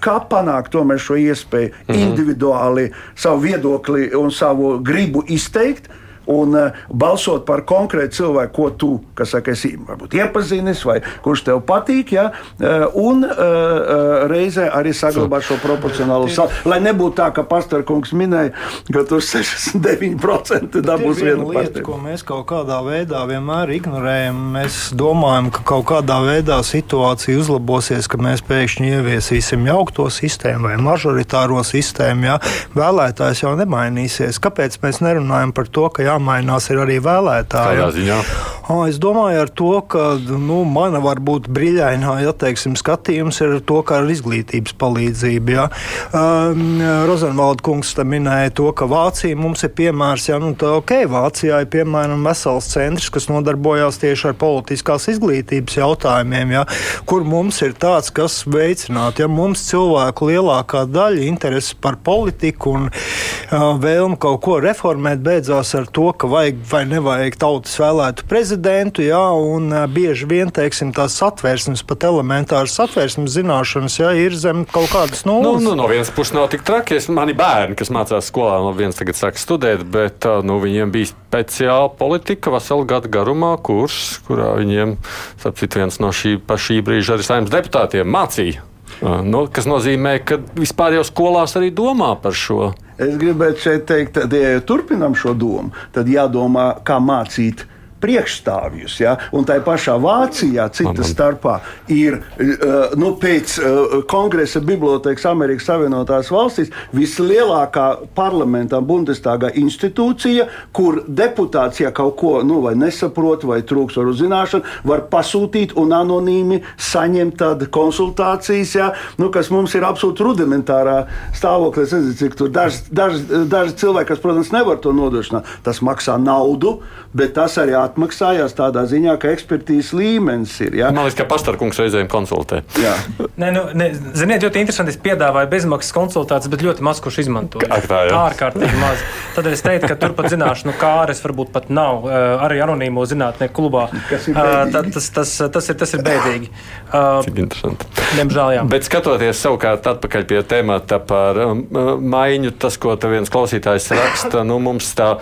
[0.03, 2.03] kā panākt šo iespēju mm -hmm.
[2.07, 5.88] individuāli savu viedokli un savu gribu izteikt,
[6.30, 11.46] un uh, balsot par konkrētu cilvēku, ko tu, kas saka, esi varbūt iepazinis vai kurš
[11.48, 16.54] tev patīk, ja, uh, un uh, reizē arī saglabāt šo proporcionālo savu.
[16.68, 18.52] Lai nebūtu tā, ka pastarkungs minēja,
[18.92, 24.40] ka tur 69% dabūs viena lieta, ko mēs kaut kādā veidā vienmēr ignorējam.
[24.56, 30.78] Mēs domājam, ka kaut kādā veidā situācija uzlabosies, ka mēs pēkšņi ieviesīsim jaukto sistēmu vai
[30.82, 32.28] mažoritāro sistēmu.
[32.30, 32.38] Ja?
[32.76, 34.40] Vēlētājs jau nemainīsies.
[34.42, 38.53] Kāpēc mēs nerunājam par to, ka jāmainās arī vēlētājiem.
[38.62, 43.98] Es domāju, ar to, ka nu, mana varbūt brīļainā ja, teiksim, skatījums ir to, kā
[44.01, 45.53] ar izglītības palīdzību.
[45.53, 45.66] Ja.
[46.14, 50.29] Um, Rozenvalda kungs minēja to, ka Vācija mums ir piemērs.
[50.31, 55.81] Ja, nu, tā, okay, Vācijā ir piemēram vesels centrs, kas nodarbojās tieši ar politiskās izglītības
[55.83, 56.64] jautājumiem, ja,
[57.09, 62.88] kur mums ir tāds, kas veicinātu ja, mums cilvēku lielākā daļa interesi par politiku un
[62.88, 69.05] uh, vēlmu kaut ko reformēt beidzās ar to, ka vajag vai nevajag tautas vēlētu prezidentu,
[69.07, 74.91] jā, un bieži vien, teiksim, tās satvērsmes, pat elementāras satvērsmes zināšanas, jā, ir zem kaut
[74.91, 75.62] kādas nulles.
[75.62, 78.75] Nu, nu, no vienas puses nav tik traki, es mani bērni, kas mācās skolā, no
[78.75, 84.57] viens tagad sāk studēt, bet nu, viņiem bija speciāla politika veselu gadu garumā, kurs, kurā
[84.59, 84.99] viņiem,
[85.45, 88.71] sapcīt, viens no šī pašī brīža arī saimnes deputātiem mācīja.
[89.00, 92.72] Nu, kas nozīmē, ka vispār jau skolās arī domā par šo.
[93.02, 97.64] Es gribētu šeit teikt, ka, ja turpinām šo domu, tad jādomā, kā mācīt
[98.03, 98.99] priekšstāvjus.
[99.03, 99.17] Ja?
[99.33, 101.59] Un tā pašā Vācijā, citas starpā,
[101.93, 111.03] ir uh, nu, pēc uh, kongresa bibliotekas Amerikas Savienotās valstīs vislielākā parlamentā Bundestāgā institūcija, kur
[111.09, 117.38] deputāts, ja kaut ko nu, nesaprot vai trūks ar uzzināšanu, var pasūtīt un anonīmi saņemt
[117.41, 118.93] tādu konsultācijas, ja?
[119.21, 120.99] nu, kas mums ir absolūti rudimentārā
[121.37, 121.87] stāvoklī.
[121.87, 126.19] Es nezinu, cik tur daži daž, daž cilvēki, kas, protams, nevar to nodrošināt, tas maksā
[126.21, 126.79] naudu,
[127.17, 130.76] bet tas arī atmaksājās tādā ziņā, ka ekspertīzes līmenis ir.
[130.81, 130.90] Ja?
[130.94, 132.62] Man liekas, ka pastarkungs reizēm konsultē.
[132.81, 132.94] Jā.
[133.38, 134.94] Nē, nu, ne, ziniet, ļoti interesanti.
[134.96, 137.62] Es piedāvāju bezmaksas konsultācijas, bet ļoti maz kurš izmanto.
[137.62, 139.05] Tā ir ārkārtīgi maz.
[139.37, 143.87] Tad es teiktu, ka turpat zināšanu kāres varbūt pat nav arī anonīmo zinātnieku klubā.
[143.92, 146.50] Uh, tas, tas, tas, ir, tas ir bēdīgi.
[146.92, 147.88] Cik interesanti.
[148.16, 148.66] Diemžēl, jā.
[148.72, 154.59] Bet skatoties savukārt atpakaļ pie temata par maiņu, tas, ko te viens klausītājs raksta, nu
[154.62, 155.14] mums tā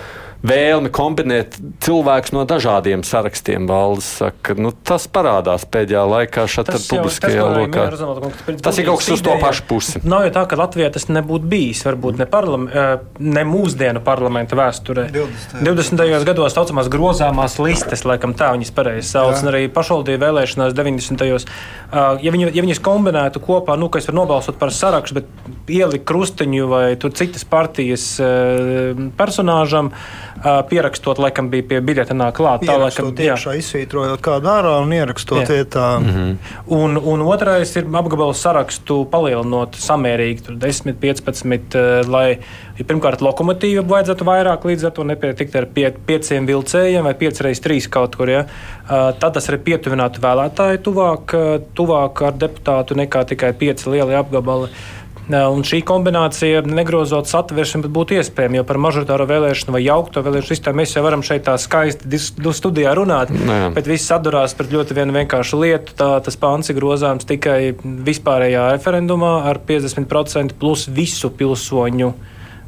[0.46, 3.66] vēlme kombinēt cilvēkus no dažādiem sarakstiem.
[3.70, 7.86] Valdes saka, nu, tas parādās pēdējā laikā šeit publiskajā lokā.
[8.64, 10.02] Tas ir kaut kas uz to pašu pusi.
[10.04, 11.82] Nav jau tā, ka Latvijā tas nebūtu bijis.
[11.86, 15.08] Varbūt ne, parlam, eh, ne mūsdienu parlamenta vēsturē.
[15.12, 15.60] 20.
[15.66, 16.24] 20.
[16.28, 21.26] gados saucamās grozāmās listes, laikam tā viņas pareizi sauc, un arī pašvaldību vēlēšanās 90.
[21.28, 25.70] Eh, ja, viņi, ja viņas kombinētu kopā, nu, ka es varu nobalsot par sarakstu, bet
[25.70, 29.92] ielikt krustiņu vai citas partijas eh, personāžam,
[30.70, 32.64] pierakstot, laikam bija pie biļeta nāk klāt.
[32.66, 35.60] Tā laikam tiešā izsvītrojot kādu ārā un ierakstot jā.
[35.60, 35.86] vietā.
[36.00, 36.36] Mm -hmm.
[36.78, 42.38] un, un otrais ir apgabalu sarakstu palielinot samērīgi, tur 10, 15, lai
[42.80, 47.42] ja pirmkārt lokomotīvu vajadzētu vairāk, līdz ar to nepietikt ar pie, pieciem vilcējiem vai 5
[47.46, 48.32] reizes 3 kaut kur.
[48.32, 48.44] Ja?
[48.88, 51.36] Tad tas arī pietuvinātu vēlētāju tuvāk,
[51.76, 54.70] tuvāk ar deputātu nekā tikai 5 lieli apgabali.
[55.30, 58.60] Un šī kombinācija, negrozot satversmi, būtu iespējama.
[58.60, 62.20] Jo par mažoritāro vēlēšanu vai jaukto vēlēšanu sistēmu mēs jau varam šeit tā skaisti
[62.56, 63.30] studijā runāt.
[63.34, 63.60] Nē.
[63.76, 65.94] Bet viss atdurās pret ļoti vienu vienkāršu lietu.
[65.98, 72.12] Tā, tas pāns ir grozāms tikai vispārējā referendumā ar 50% plus visu pilsoņu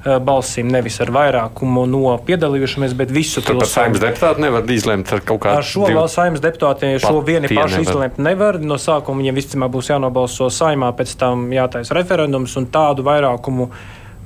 [0.03, 3.55] balsīm, nevis ar vairākumu no piedalījušamies, bet visu to.
[3.69, 5.61] Saimnes deputāti nevar izlemt ar kaut kādu.
[5.61, 6.05] Ar šo divu...
[6.11, 7.87] saimnes deputātiem šo vieni paši nevar.
[7.87, 8.61] izlemt nevar.
[8.63, 13.71] No sākuma viņiem visticamāk būs jānobalso saimā, pēc tam jātaisa referendums un tādu vairākumu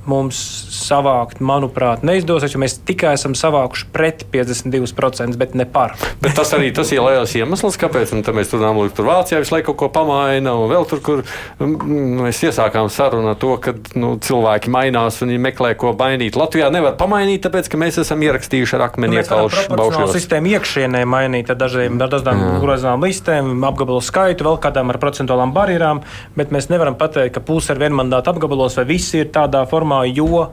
[0.09, 0.39] mums
[0.73, 5.95] savākt, manuprāt, neizdosies, jo mēs tikai esam savākuši pret 52%, bet ne par.
[6.23, 9.73] Bet tas arī tas ir liels iemesls, kāpēc mēs runājam, ka tur Vācijā visu laiku
[9.73, 11.23] kaut ko pamaina, un vēl tur, kur
[11.59, 16.37] mm, mēs iesākām sarunu ar to, ka nu, cilvēki mainās un viņi meklē, ko mainīt.
[16.39, 20.15] Latvijā nevar pamainīt, tāpēc, ka mēs esam ierakstījuši ar akmeni iekaušu baušos.
[20.15, 25.53] Sistēmu iekšienē mainīt ar dažiem, ar dažādām grozām listēm, apgabalu skaitu, vēl kādām ar procentuālām
[25.55, 26.03] barjerām,
[26.37, 30.13] bet mēs nevaram pateikt, ka puse ar vienmandātu apgabalos vai visi ir tādā formā referendumā,
[30.17, 30.51] jo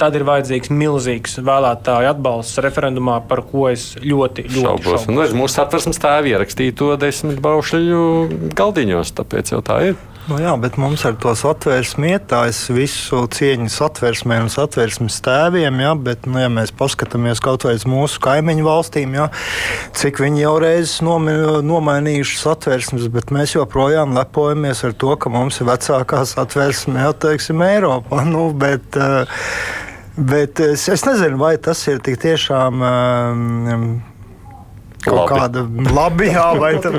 [0.00, 5.04] tad ir vajadzīgs milzīgs vēlētāju atbalsts referendumā, par ko es ļoti, ļoti šaubos.
[5.04, 5.08] šaubos.
[5.12, 8.00] Nu, mūsu satversmes tēvi ierakstīja to desmit baušļu
[8.56, 9.98] galdiņos, tāpēc jau tā ir.
[10.28, 15.94] Nu jā, bet mums ar to satversmi ietājs visu cieņu satversmē un satversmes tēviem, jā,
[15.96, 19.30] bet, nu, ja mēs paskatāmies kaut vai uz mūsu kaimiņu valstīm, jā,
[19.96, 25.70] cik viņi jau reizes nomainījuši satversmes, bet mēs joprojām lepojamies ar to, ka mums ir
[25.70, 28.22] vecākā satversme, jā, teiksim, Eiropā.
[28.30, 28.94] Nu, bet,
[30.14, 32.84] bet es, es nezinu, vai tas ir tik tiešām.
[32.86, 33.88] Um,
[35.00, 35.32] Kaut labi.
[35.32, 35.62] kāda
[35.96, 36.98] labi, jā, vai, tad,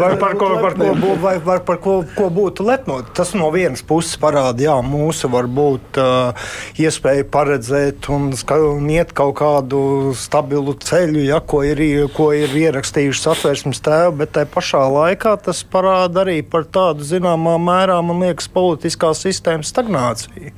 [0.00, 3.10] vai par, ko, par, ko, bū, vai, vai par ko, ko būtu lepnot.
[3.16, 6.48] Tas no vienas puses parāda, jā, mūsu varbūt uh,
[6.80, 9.82] iespēja paredzēt un, un iet kaut kādu
[10.16, 11.82] stabilu ceļu, ja, ko, ir,
[12.16, 17.58] ko ir ierakstījuši satversmes tēvi, bet tajā pašā laikā tas parāda arī par tādu zināmā
[17.60, 20.56] mērā, man liekas, politiskās sistēmas stagnāciju.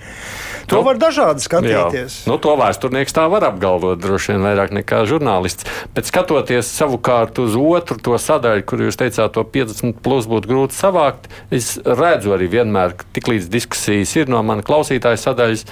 [0.70, 2.22] To nu, var dažādi skatīties.
[2.22, 2.30] Jā.
[2.30, 5.66] Nu, to vēsturnieks tā var apgalvot droši vien vairāk nekā žurnālists.
[5.96, 10.76] Bet skatoties savukārt uz otru to sadaļu, kur jūs teicāt, to 50 plus būtu grūti
[10.76, 15.64] savākt, es redzu arī vienmēr, tik līdz diskusijas ir no mana klausītāja sadaļas.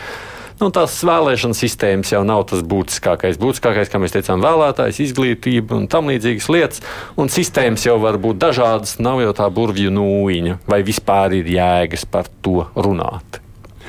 [0.60, 3.40] Nu, tās vēlēšana sistēmas jau nav tas būtiskākais.
[3.40, 6.84] Būtiskākais, kā mēs teicām, vēlētājs, izglītība un tam līdzīgas lietas.
[7.18, 12.06] Un sistēmas jau var būt dažādas, nav jau tā burvju nūjiņa, vai vispār ir jēgas
[12.06, 13.41] par to runāt.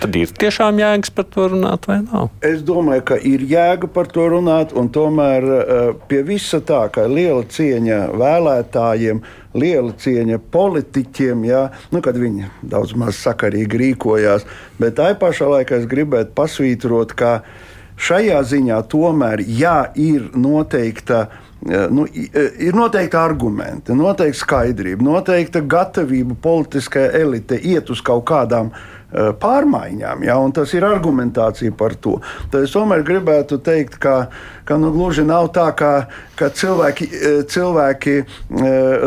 [0.03, 2.25] Tad ir tiešām jēgas par to runāt, vai nav?
[2.43, 7.05] Es domāju, ka ir jēga par to runāt, un tomēr eh, pie visa tā, ka
[7.07, 9.21] liela cieņa vēlētājiem,
[9.55, 11.61] liela cieņa politiķiem, jā,
[11.95, 14.43] nu, kad viņi daudz maz sakarīgi rīkojās,
[14.81, 17.37] bet tai pašā laikā es gribētu pasvītrot, ka
[17.95, 25.63] šajā ziņā tomēr jā, ir noteikta eh, nu, eh, ir noteikti argumenti, noteikti skaidrība, noteikta
[25.63, 28.73] gatavība politiskajai elite iet uz kaut kādām
[29.13, 32.17] pārmaiņām, ja, tas ir argumentācija par to.
[32.51, 34.15] Tad es tomēr gribētu teikt, ka,
[34.65, 35.91] ka nu, gluži nav tā, ka,
[36.39, 37.07] ka cilvēki,
[37.49, 38.15] cilvēki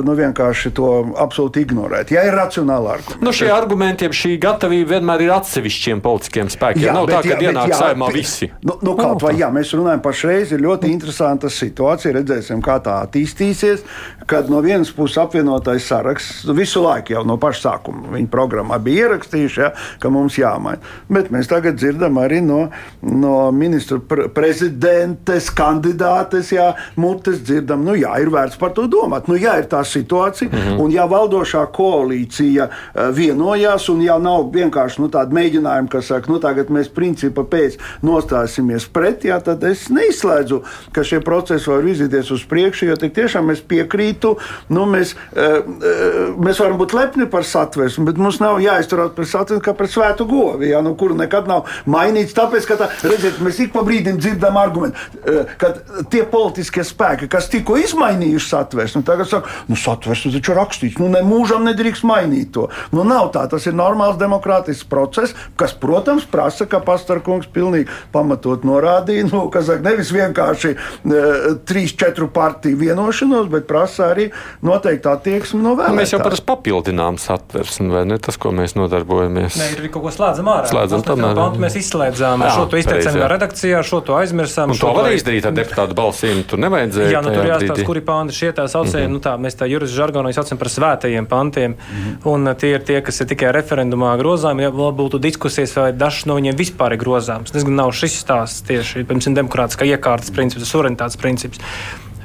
[0.07, 2.13] nu, vienkārši to absolūti ignorēt.
[2.15, 3.25] Ja ir racionāli argumenti.
[3.27, 6.87] Nu, šie argumenti, šī gatavība vienmēr ir atsevišķiem politiskiem spēkiem.
[6.87, 8.51] Jā, nav bet, tā, ka jā, ienāk jā, saimā visi.
[8.67, 12.15] Nu, nu, kaut vai jā, mēs runājam pašreiz, ir ļoti interesanta situācija.
[12.21, 13.85] Redzēsim, kā tā attīstīsies.
[14.27, 19.07] Kad no vienas puses apvienotais saraksts visu laiku jau no paša sākuma viņa programmā bija
[19.07, 20.83] ierakstījuši, ja, ka mums jāmaina.
[21.09, 22.67] Bet mēs tagad dzirdam arī no,
[23.03, 29.31] no ministra pre prezidentes kandidātes, jā, mutes dzirdam, nu jā, ir vērts par to domāt.
[29.31, 30.81] Nu, jā, ir tā situācija, mm -hmm.
[30.83, 36.33] un ja valdošā koalīcija eh, vienojās, un jau nav vienkārši nu, tāda mēģinājuma, kas saka,
[36.33, 41.83] nu tagad mēs principa pēc nostāsimies pret, jā, tad es neizslēdzu, ka šie procesi var
[41.83, 44.37] virzīties uz priekšu, jo tik tiešām es piekrītu,
[44.69, 49.29] nu, mēs, uh, uh, mēs varam būt lepni par satversmi, bet mums nav jāizturās pret
[49.29, 52.35] satversmi kā pret svētu govi, jā, nu, kuru nekad nav mainīts.
[52.37, 55.73] Tāpēc, ka tā, redziet, mēs ik pa brīdim dzirdam argumentu, uh, ka
[56.13, 61.23] tie politiskie spēki, kas tikko izmainījuši satversmi, tagad saka, nu, satversmi taču rakstīts, nu, ne
[61.27, 62.69] mūžam nedrīkst mainīt to.
[62.95, 68.65] Nu, nav tā, tas ir normāls demokrātisks process, kas, protams, prasa, ka Pastarkungs pilnīgi pamatot
[68.67, 71.23] norādīja, nu, ka saka, nevis vienkārši e,
[71.69, 74.29] trīs, četru partiju vienošanos, bet prasa arī
[74.67, 75.97] noteikti attieksmi no vēlētājiem.
[75.97, 79.59] Nu, mēs jau parasti papildinām satversmi, vai ne tas, ko mēs nodarbojamies?
[79.61, 80.69] Nē, ir kaut ko slēdzam ārā.
[80.71, 81.35] Slēdzam tomēr.
[81.39, 84.73] Pantu mēs izslēdzām, jā, šo to izteicām jau redakcijā, šo to aizmirsām.
[84.73, 87.11] Un to var izdarīt ar deputātu balsīm, tur nevajadzēja.
[87.15, 89.19] Jā, nu tur jāstāsta, kuri panti šie tā saucēja, mm -hmm.
[89.19, 92.33] nu tā, mēs tā juristu žargonā saucam par svētajiem pantiem, mm -hmm.
[92.33, 96.35] un tie ir tie, kas ir tikai referendumā grozāmi, ja būtu diskusijas, vai dažs no
[96.35, 97.53] viņiem vispār ir grozāms.
[97.53, 101.59] Gan nav šis stāsts tieši, piemēram, demokrātiskā iekārtas princips, suverenitātes princips.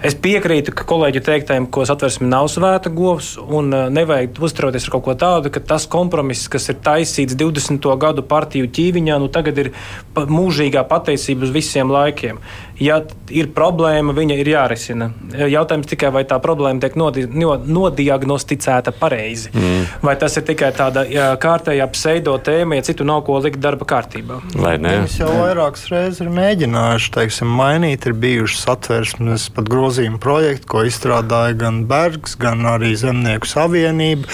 [0.02, 5.04] Es piekrītu kolēģi teiktajam, ka satversme nav svēta govs un uh, nevajag uzturēties ar kaut
[5.06, 7.86] ko tādu, ka tas kompromiss, kas ir taisīts 20.
[8.02, 9.70] gadu partiju ķīviņā, nu tagad ir
[10.18, 12.42] mūžīgā pateicība uz visiem laikiem.
[12.82, 12.98] Ja
[13.30, 15.12] ir problēma, viņa ir jārisina.
[15.38, 19.52] Jautājums tikai, vai tā problēma tiek nodi, nodiagnosticēta pareizi.
[19.54, 19.84] Mm.
[20.02, 23.86] Vai tas ir tikai tāda jā, kārtējā pseido tēma, ja citu nav ko likt darba
[23.89, 24.39] kārtībā.
[24.82, 30.82] Mēs jau vairākas reizes ir mēģinājuši teiksim, mainīt, ir bijušas satversmes pat grozījuma projekti, ko
[30.88, 34.26] izstrādāja gan Bergs, gan arī Zemnieku savienība,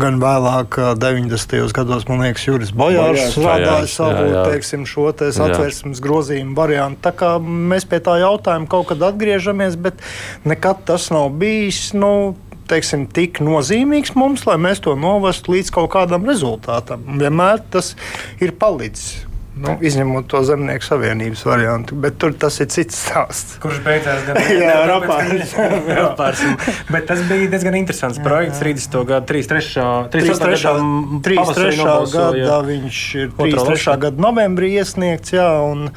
[0.00, 1.70] gan vēlāk 90.
[1.76, 4.44] gados, man liekas, Juris Bojārs strādāja savu, jā, jā.
[4.50, 6.98] teiksim, šo te satversmes grozījumu variantu.
[7.92, 10.00] Pie tā jautājuma kaut kad atgriežamies, bet
[10.48, 11.90] nekad tas nav bijis.
[11.92, 12.32] Nu,
[12.72, 17.04] teiksim, tik nozīmīgs mums, lai mēs to novestu līdz kaut kādam rezultātam.
[17.20, 17.92] Vienmēr tas
[18.40, 19.26] ir palicis.
[19.52, 23.58] Nu, izņemot to zemnieku savienības variantu, bet tur tas ir cits stāsts.
[23.60, 24.38] Kurš beidzās gan
[24.92, 26.40] rapārs.
[26.94, 28.62] bet tas bija diezgan interesants jā, projekts.
[28.64, 28.96] 30.
[29.10, 29.84] gada, 33.
[30.14, 30.72] 33.
[31.28, 31.84] 33.
[32.16, 33.98] gadā viņš ir 33.
[34.06, 35.36] gada novembrī iesniegts.
[35.36, 35.90] Jā, un,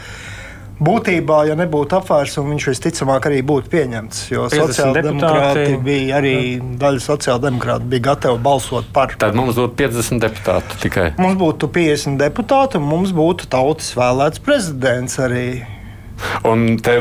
[0.76, 4.26] Būtībā, ja nebūtu apvērsuma, viņš visticamāk arī būtu pieņemts.
[4.34, 6.36] Jo sociāldemokrāti bija arī
[6.82, 9.16] daļa sociāldemokrāti bija gatavi balsot par.
[9.22, 11.08] Tad mums būtu 50 deputāti tikai.
[11.22, 15.48] Mums būtu 50 deputāti, un mums būtu tautas vēlēts prezidents arī.
[16.46, 16.96] Un te,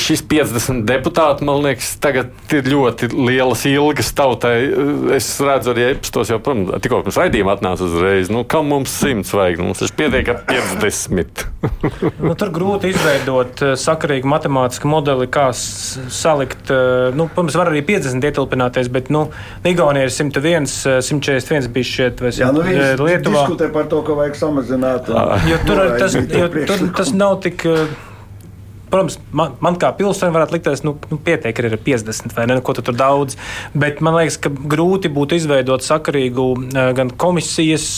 [0.00, 4.54] šis 50 deputāti, man liekas, tagad ir ļoti lielas ilgas tautai.
[5.16, 8.30] Es redzu, arī epstos jau, protams, tikko mums raidījumā atnāca uzreiz.
[8.32, 9.62] Nu, kam mums simts vajag?
[9.62, 11.44] Mums taču pietiek ar 50.
[12.26, 16.72] nu, tur grūti izveidot eh, sakarīgu matemātisku modeli, kā salikt.
[16.72, 19.26] Eh, nu, protams, var arī 50 ietilpināties, bet nu,
[19.66, 20.68] Igaunija ir 101,
[21.06, 23.46] 141 bija šeit, vai Jā, nu, Lietuvā.
[23.46, 25.08] Diskutē par to, ka vajag samazināt.
[25.12, 27.64] Un, jo tur, tas, jo, tur tas nav tik
[28.86, 32.74] Protams, man, man kā pilsonim varētu likties, nu, nu pietiek ar 50 vai ne, ko
[32.76, 33.34] tu tur daudz.
[33.74, 36.46] Bet man liekas, ka grūti būtu izveidot sakarīgu
[36.96, 37.88] gan komisijas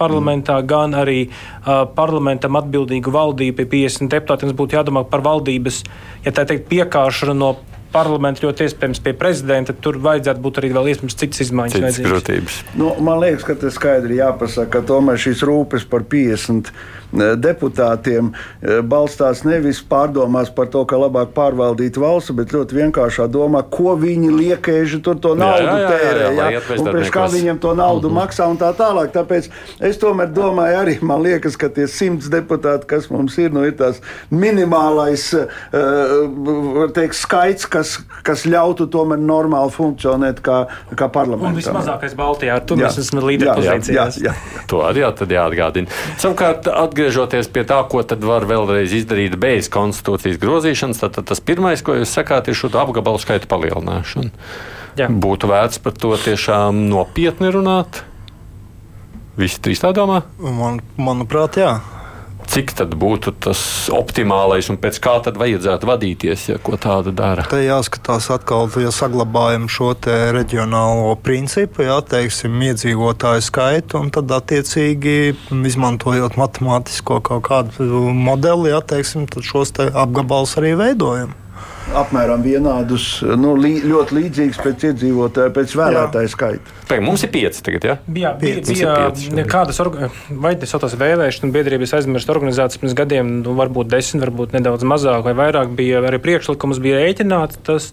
[0.00, 0.68] parlamentā, mm.
[0.70, 4.54] gan arī uh, parlamentam atbildīgu valdību pie 50 deputātiem.
[4.58, 5.82] Būtu jādomā par valdības,
[6.24, 7.52] ja tā teikt, piekāšanu no
[7.92, 9.74] parlamentu, ļoti iespējams pie prezidenta.
[9.74, 11.78] Tur vajadzētu būt arī vēl iespējams citas izmaiņas.
[11.78, 12.60] Citas grūtības.
[12.78, 18.30] Nu, man liekas, ka tas skaidri jāpasaka, ka tomēr šīs rūpes par 50 e, deputātiem
[18.32, 23.96] e, balstās nevis pārdomās par to, ka labāk pārvaldīt valsts, bet ļoti vienkāršā domā, ko
[24.00, 26.26] viņi liekēži tur to naudu jā, jā, tērē.
[26.26, 28.20] Jā, jā, jā, un priekš kā viņiem to naudu mm -hmm.
[28.20, 29.14] maksā un tā tālāk.
[29.16, 29.48] Tāpēc
[29.80, 33.72] es tomēr domāju, arī man liekas, ka tie simts deputāti, kas mums ir, nu, ir
[33.72, 37.94] tās minimālais uh, teikt, skaits, kas,
[38.26, 40.58] kas ļautu tomēr normāli funkcionēt kā,
[40.98, 41.52] kā parlamentā.
[41.52, 44.18] Un vismazākais Baltijā, tur mēs esam līderpozīcijās.
[44.20, 44.64] Jā, jā, jā.
[44.70, 46.00] To arī jā, jāatgādina.
[46.20, 51.42] Savukārt, atgriežoties pie tā, ko tad var vēlreiz izdarīt bez konstitūcijas grozīšanas, tad, tad tas
[51.44, 54.32] pirmais, ko jūs sakāt, ir šo apgabalu skaitu palielināšana.
[54.98, 55.06] Jā.
[55.08, 58.02] Būtu vērts par to tiešām nopietni runāt.
[59.38, 60.24] Visi trīs tā domā?
[60.42, 61.76] Man, manuprāt, jā
[62.48, 63.60] cik tad būtu tas
[63.94, 67.44] optimālais un pēc kā tad vajadzētu vadīties, ja ko tādu dara?
[67.50, 69.94] Te jāskatās atkal, ja saglabājam šo
[70.34, 75.18] reģionālo principu, jā, teiksim, iedzīvotāju skaitu, un tad attiecīgi
[75.72, 81.36] izmantojot matemātisko kaut kādu modeli, jā, teiksim, tad šos te apgabalus arī veidojam
[81.96, 83.06] apmēram vienādus,
[83.38, 86.76] nu, lī, ļoti līdzīgus pēc iedzīvotāju, pēc vēlētāju skaita.
[86.88, 87.96] Pēc mums ir pieci tagad, ja?
[88.06, 89.80] Jā, bija, bija pieci, kādas
[90.70, 95.74] saucās vēlēšanu biedrības aizmirst organizācijas pirms gadiem, nu, varbūt desmit, varbūt nedaudz mazāk vai vairāk
[95.78, 97.92] bija arī priekšlikums, bija rēķināts.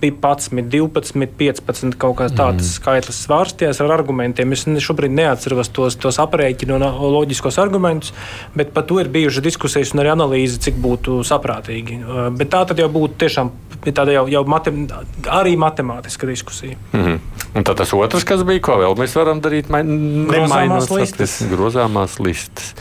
[0.00, 2.72] Bija 11, 12, 15 kaut kāds tāds mm.
[2.76, 4.52] skaitlis svārsties ar argumentiem.
[4.52, 8.12] Es šobrīd neatceros tos, tos aprēķinu un loģiskos argumentus,
[8.56, 12.00] bet par to ir bijušas diskusijas un arī analīze, cik būtu saprātīgi.
[12.02, 13.52] Uh, bet tā tad jau būtu tiešām
[13.84, 14.84] tāda jau, jau matem,
[15.28, 16.76] arī matemātiska diskusija.
[16.92, 17.18] Mm -hmm.
[17.54, 21.42] Un tad tas otrs, kas bija, ko vēl mēs varam darīt, grozāmās listas.
[21.50, 22.74] Grozāmās listas.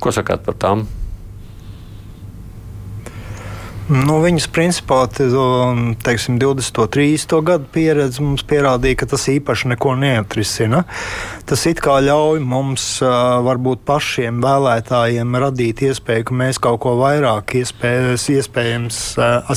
[0.00, 0.86] Ko sakāt par tām?
[3.90, 6.76] Nu, viņas principā teiksim, 20.
[6.78, 7.32] un 30.
[7.42, 10.84] gadu pieredze mums pierādīja, ka tas īpaši neko neatrisina.
[11.50, 12.84] Tas it kā ļauj mums
[13.48, 19.00] varbūt pašiem vēlētājiem radīt iespēju, ka mēs kaut ko vairāk iespējas, iespējams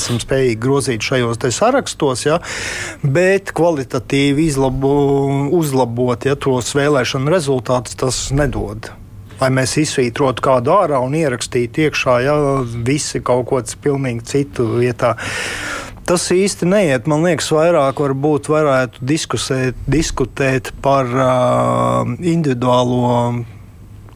[0.00, 2.40] esam spējīgi grozīt šajos sarakstos, ja?
[3.06, 4.98] bet kvalitatīvi izlabo,
[5.54, 8.90] uzlabot ja, tos vēlēšanu rezultātus tas nedod
[9.44, 12.36] lai mēs izsvītrotu kādu ārā un ierakstītu iekšā, ja
[12.86, 15.14] visi kaut ko pilnīgi citu vietā.
[16.04, 17.06] Tas īsti neiet.
[17.08, 23.44] Man liekas, vairāk varbūt varētu diskusēt, diskutēt par uh, individuālo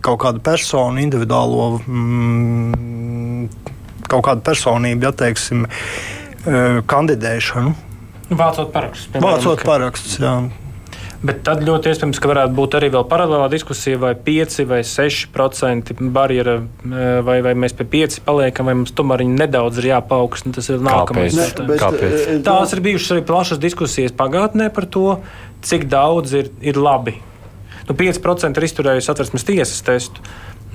[0.05, 3.49] kaut kādu personu, individuālo mm,
[4.09, 7.75] kaut kādu personību, ja teiksim, uh, kandidēšanu.
[8.29, 9.23] Vācot parakstus.
[9.25, 10.35] Vācot parakstus, jā.
[11.19, 15.91] Bet tad ļoti iespējams, ka varētu būt arī vēl paralēlā diskusija, vai 5 vai 6%
[16.15, 20.55] barjera, e, vai, vai mēs pie 5 paliekam, vai mums tomēr nedaudz ir jāpaukstina.
[20.55, 21.35] Tas ir nākamais.
[21.35, 21.73] Kāpēc?
[21.81, 22.15] Kāpēc?
[22.15, 25.17] E, e, Tās ir bijušas arī plašas diskusijas pagātnē par to,
[25.67, 27.17] cik daudz ir, ir labi.
[27.89, 30.23] Nu, 5% ir izturējusi atversmes tiesas testu.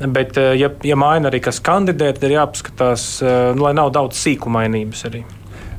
[0.03, 3.08] Bet, ja, ja maina arī kas kandidē, tad ir jāpaskatās,
[3.56, 5.23] nu, lai nav daudz sīkumainības arī.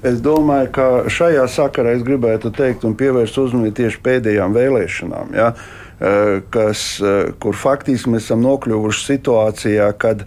[0.05, 5.53] Es domāju, ka šajā sakarā es gribētu teikt un pievērst uzmanību tieši pēdējām vēlēšanām, ja,
[5.55, 10.27] eh, kas, eh, kur faktiski mēs esam nokļuvuši situācijā, kad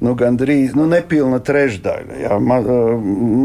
[0.00, 2.94] nu, gandrīz nu, nepilna trešdaļa, ja, ma, eh,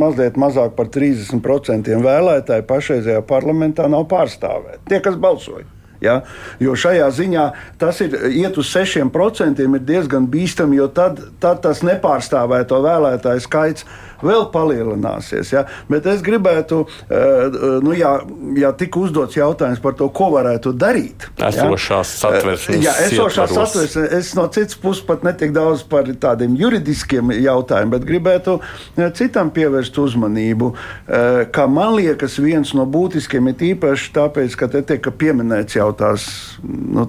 [0.04, 4.86] mazliet mazāk par 30% vēlētāju pašreizējā parlamentā nav pārstāvēti.
[4.90, 5.66] Tie, kas balsoja.
[6.04, 6.22] Ja?
[6.60, 7.44] Jo šajā ziņā
[7.80, 13.86] tas ir iet uz 6%, ir diezgan bīstami, jo tad, tad tas nepārstāvēto vēlētāju skaits
[14.24, 15.54] vēl palielināsies.
[15.54, 15.66] Ja?
[15.90, 18.16] Bet es gribētu, eh, nu, ja,
[18.60, 21.28] ja tika uzdots jautājums par to, ko varētu darīt.
[21.38, 22.84] Esošās satversmes.
[22.84, 24.12] Jā, esošās satversmes.
[24.20, 29.52] Es no citas puses pat netik daudz par tādiem juridiskiem jautājumiem, bet gribētu eh, citam
[29.54, 35.08] pievērst uzmanību, eh, ka man liekas viens no būtiskiem ir īpaši tāpēc, ka te tiek
[35.20, 36.26] pieminēts jau tās
[36.64, 37.06] nu,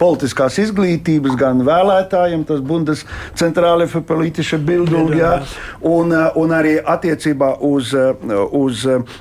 [0.00, 5.38] politiskās izglītības, gan vēlētājiem, tas Bundescentrāle für politische Bildung, jā,
[5.86, 7.92] un, un un arī attiecībā uz,
[8.56, 9.16] uz uh,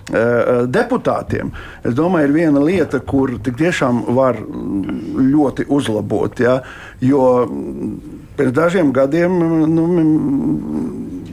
[0.69, 1.51] deputātiem.
[1.83, 6.39] Es domāju, ir viena lieta, kur tiešām var ļoti uzlabot.
[6.39, 6.59] Ja,
[7.01, 7.25] jo
[8.37, 9.39] pirms dažiem gadiem
[9.71, 9.87] nu,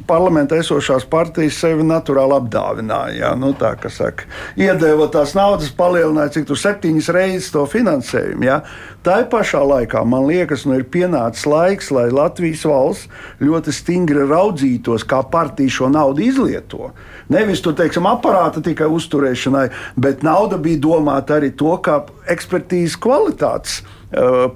[0.09, 3.15] parlamentā esošās partijas sevi naturāli apdāvināja.
[3.19, 4.27] Jā, nu, tā saka,
[4.59, 8.47] iedeva tās naudas, palielināja cik tur septiņas reizes to finansējumu.
[8.49, 8.59] Jā.
[9.03, 13.09] Tā pašā laikā man liekas, nu ir pienācis laiks, lai Latvijas valsts
[13.43, 16.93] ļoti stingri raudzītos, kā partija šo naudu izlieto.
[17.33, 19.67] Nevis tur, teiksim, aparāta tikai uzturēšanai,
[19.99, 23.81] bet nauda bija domāta arī to, kā ekspertīzes kvalitātes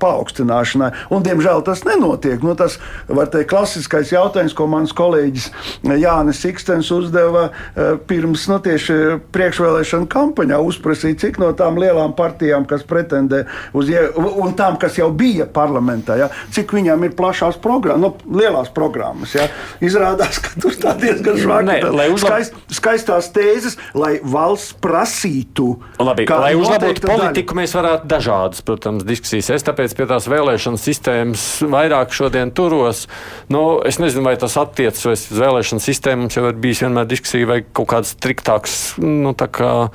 [0.00, 0.90] paaugstināšanai.
[1.14, 2.42] Un, diemžēl tas nenotiek.
[2.44, 5.48] Nu, tas var teikt klasiskais jautājums, ko mans kolēģis
[5.96, 8.98] Jānis Sikstens uzdeva uh, pirms nu, tieši
[9.34, 10.60] priekšvēlēšana kampaņā.
[10.66, 13.44] Uzprasīja, cik no tām lielām partijām, kas pretendē
[13.76, 18.70] uz, un tām, kas jau bija parlamentā, ja, cik viņām ir plašās programmas, nu, lielās
[18.74, 19.34] programmas.
[19.36, 19.48] Ja.
[19.84, 21.78] Izrādās, ka tur tā diezgan žvaki.
[22.12, 22.26] Uzlab...
[22.26, 25.68] Skaist, skaistās tēzes, lai valsts prasītu.
[26.02, 27.60] Labi, lai uzlabotu politiku, daļa.
[27.60, 29.62] mēs varētu dažādas, protams, diskusijas diskusijas.
[29.62, 33.06] Es tāpēc pie tās vēlēšana sistēmas vairāk šodien turos.
[33.48, 36.26] Nu, es nezinu, vai tas attiecas uz vēlēšanu sistēmu.
[36.26, 39.88] Mums jau ir bijis vienmēr diskusija, vai kaut kāds striktāks nu, kā,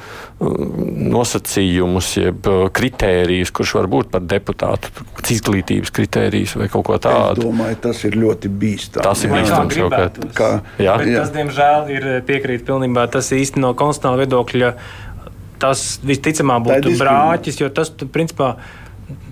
[1.12, 4.92] nosacījumus, jeb kritērijus, kurš var būt par deputātu,
[5.32, 7.44] izglītības kritērijus vai kaut ko tādu.
[7.44, 9.06] Es domāju, tas ir ļoti bīstami.
[9.06, 10.52] Tas ir bīstams jau kā.
[10.82, 11.22] Jā, Bet jā.
[11.22, 13.08] tas, diemžēl, ir piekrīt pilnībā.
[13.12, 14.76] Tas īsti no konstitucionāla viedokļa.
[15.62, 18.56] Tas visticamāk būtu brāķis, jo tas, principā,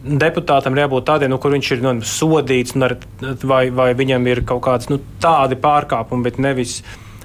[0.03, 2.97] deputātam ir jābūt tādiem, nu, kur viņš ir nu, sodīts, ar,
[3.43, 6.79] vai, vai viņam ir kaut kāds nu, tādi pārkāpumi, bet nevis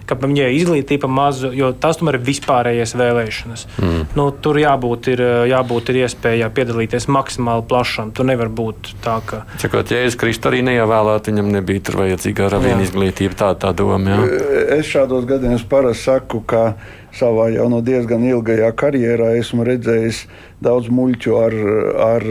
[0.09, 3.67] ka viņai ir izglītība maza, jo tas tomēr ir vispārējais vēlēšanas.
[3.81, 4.03] Mm.
[4.19, 8.13] Nu, tur jābūt, ir, jābūt ir iespējai piedalīties maksimāli plašam.
[8.17, 9.45] Tur nevar būt tā, ka.
[9.63, 13.39] Cikot, ja es Kristu arī neievēlētu, viņam nebija tur vajadzīga ravīna izglītība.
[13.45, 14.19] Tā tā doma.
[14.19, 14.43] Jā.
[14.79, 16.75] Es šādos gadījumos parasti saku, ka
[17.15, 20.25] savā jau no diezgan ilgajā karjerā esmu redzējis
[20.65, 21.57] daudz muļķu ar,
[22.07, 22.27] ar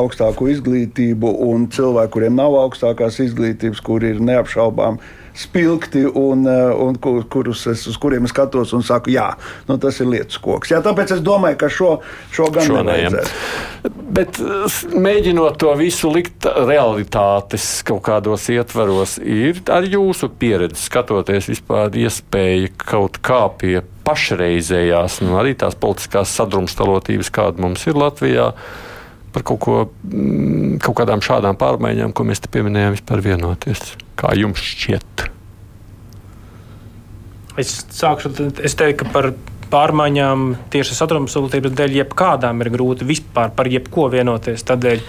[0.00, 5.00] augstāku izglītību un cilvēku, kuriem nav augstākās izglītības, kuri ir neapšaubām
[5.36, 9.28] spilgti un, eh, un kur, kurus es, uz kuriem es skatos un saku, jā,
[9.68, 10.72] nu, tas ir lietas koks.
[10.72, 11.90] Jā, tāpēc es domāju, ka šo,
[12.34, 13.92] šo gan šo nevajadzētu.
[14.16, 14.40] Bet
[14.96, 22.72] mēģinot to visu likt realitātes kaut kādos ietvaros, ir ar jūsu pieredzi skatoties vispār iespēja
[22.86, 28.52] kaut kā pie pašreizējās, nu, arī tās politiskās sadrumstalotības, kāda mums ir Latvijā,
[29.34, 29.78] par kaut, ko,
[30.08, 33.96] mm, kaut kādām šādām pārmaiņām, ko mēs te pieminējām, vispār vienoties.
[34.16, 35.26] Kā jums šķiet?
[37.60, 38.32] Es sākšu,
[38.64, 39.30] es teiktu, ka par
[39.72, 44.64] pārmaiņām tieši sadrumstalotības dēļ jebkādām ir grūti vispār par jebko vienoties.
[44.66, 45.02] Tādēļ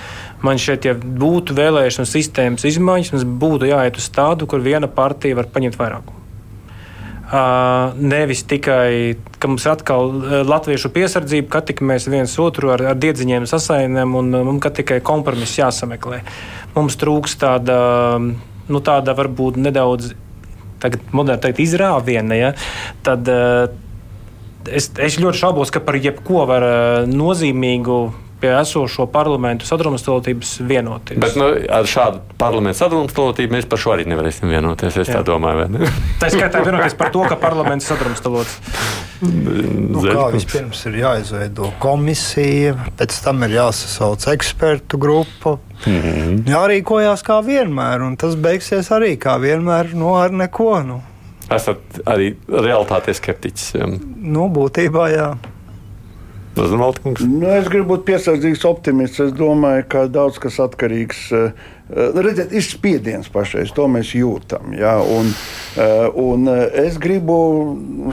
[0.45, 5.38] man šeit, ja būtu vēlēšana sistēmas izmaiņas, mums būtu jāiet uz tādu, kur viena partija
[5.38, 6.16] var paņemt vairākumu.
[7.28, 10.14] Uh, nevis tikai, ka mums ir atkal
[10.47, 15.60] latviešu piesardzība, ka tik mēs viens otru ar, ar diedziņiem sasainām un mums tikai kompromiss
[15.60, 16.22] jāsameklē.
[16.78, 17.76] Mums trūks tāda,
[18.72, 20.13] nu, tāda varbūt nedaudz,
[20.84, 22.38] teikt, izrāviena.
[22.38, 22.53] Ja?
[23.05, 23.68] Tad, uh,
[24.68, 26.68] es, es ļoti šaubos, ka par jebko var
[27.09, 27.99] nozīmīgu
[28.42, 31.20] pie esošo parlamentu sadrumstalotības vienoties.
[31.22, 35.00] Bet nu, ar šādu parlamentu sadrumstalotību mēs par šo arī nevarēsim vienoties.
[35.04, 35.20] Es Jā.
[35.20, 35.68] tā domāju.
[36.22, 38.60] tā skaitā vienoties par to, ka parlaments sadrumstalots.
[39.18, 45.58] Nu, kā vispirms ir jāizveido komisija, pēc tam ir jāsasauc ekspertu grupa.
[45.86, 46.40] Mm -hmm.
[46.52, 50.84] Jārīkojās kā vienmēr, un tas beigsies arī kā vienmēr no nu, ar neko.
[50.84, 51.02] Nu.
[51.50, 53.74] Esat arī realitātē skeptiķis.
[54.18, 55.30] Nu, būtībā jā.
[57.22, 59.22] Nu, es gribu būt piesardzīgs optimists.
[59.24, 61.68] Es domāju, ka daudz kas atkarīgs eh,
[62.18, 64.74] redziet, ir spiediens pašreiz, to mēs jūtam.
[64.78, 64.97] Ja?
[65.01, 65.32] Un,
[65.78, 67.38] uh, un es gribu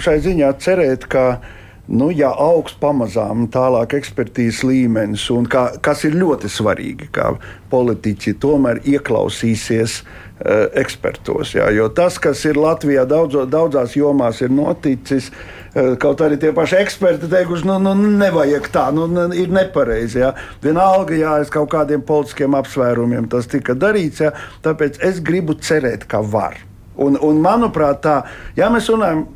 [0.03, 1.41] šai ziņā cerēt, ka
[1.89, 7.35] nu, ja augs pamazām tālāk ekspertīzes līmenis, un kā, kas ir ļoti svarīgi, kā
[7.73, 11.57] politiķi tomēr ieklausīsies uh, ekspertos.
[11.59, 15.33] Jā, jo tas, kas ir Latvijā daudzo, daudzās jomās, ir noticis.
[15.33, 20.21] Uh, Eh, kaut arī tie paši eksperti teikuši, nu, nu nevajag tā, nu, ir nepareizi.
[20.23, 20.33] Ja.
[20.63, 26.07] Vienalga, jā, aiz kaut kādiem politiskiem apsvērumiem tas tika darīts, ja, tāpēc es gribu cerēt,
[26.11, 26.61] ka var.
[26.95, 28.21] Un, un manuprāt, tā,
[28.59, 29.27] ja mēs runājam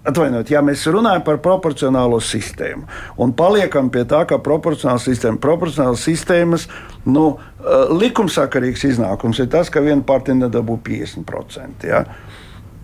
[0.00, 2.86] Atvainojiet, ja mēs runājam par proporcionālo sistēmu
[3.20, 6.64] un paliekam pie tā, ka proporcionāla sistēma, proporcionālas sistēmas
[7.04, 11.84] nu, eh, likumsakarīgs iznākums ir tas, ka viena partija nedabū 50%.
[11.84, 12.06] Ja?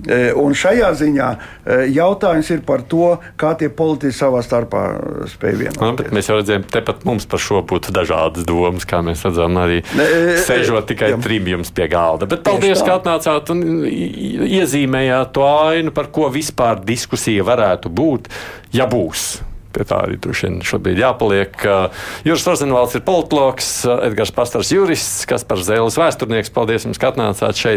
[0.06, 4.84] E, un šajā ziņā e, jautājums ir par to, kā tie politiķi savā starpā
[5.32, 6.06] spēj vienoties.
[6.06, 9.82] Nu, mēs jau redzējām, tepat mums par šo būtu dažādas domas, kā mēs redzam, arī
[9.98, 10.06] ne,
[10.46, 11.18] sēžot tikai jā.
[11.24, 12.28] trim jums pie galda.
[12.30, 18.30] Bet paldies, ka atnācāt un iezīmējāt to ainu, par ko vispār diskusija varētu būt,
[18.76, 19.28] ja būs.
[19.76, 21.64] Pie tā arī droši vien šobrīd jāpaliek.
[22.24, 23.68] Juris Rozenvalds ir politologs,
[24.06, 26.52] Edgars Pastars jurists, kas par Zēles vēsturnieks.
[26.54, 27.74] Paldies jums, ka atnācāt šeit.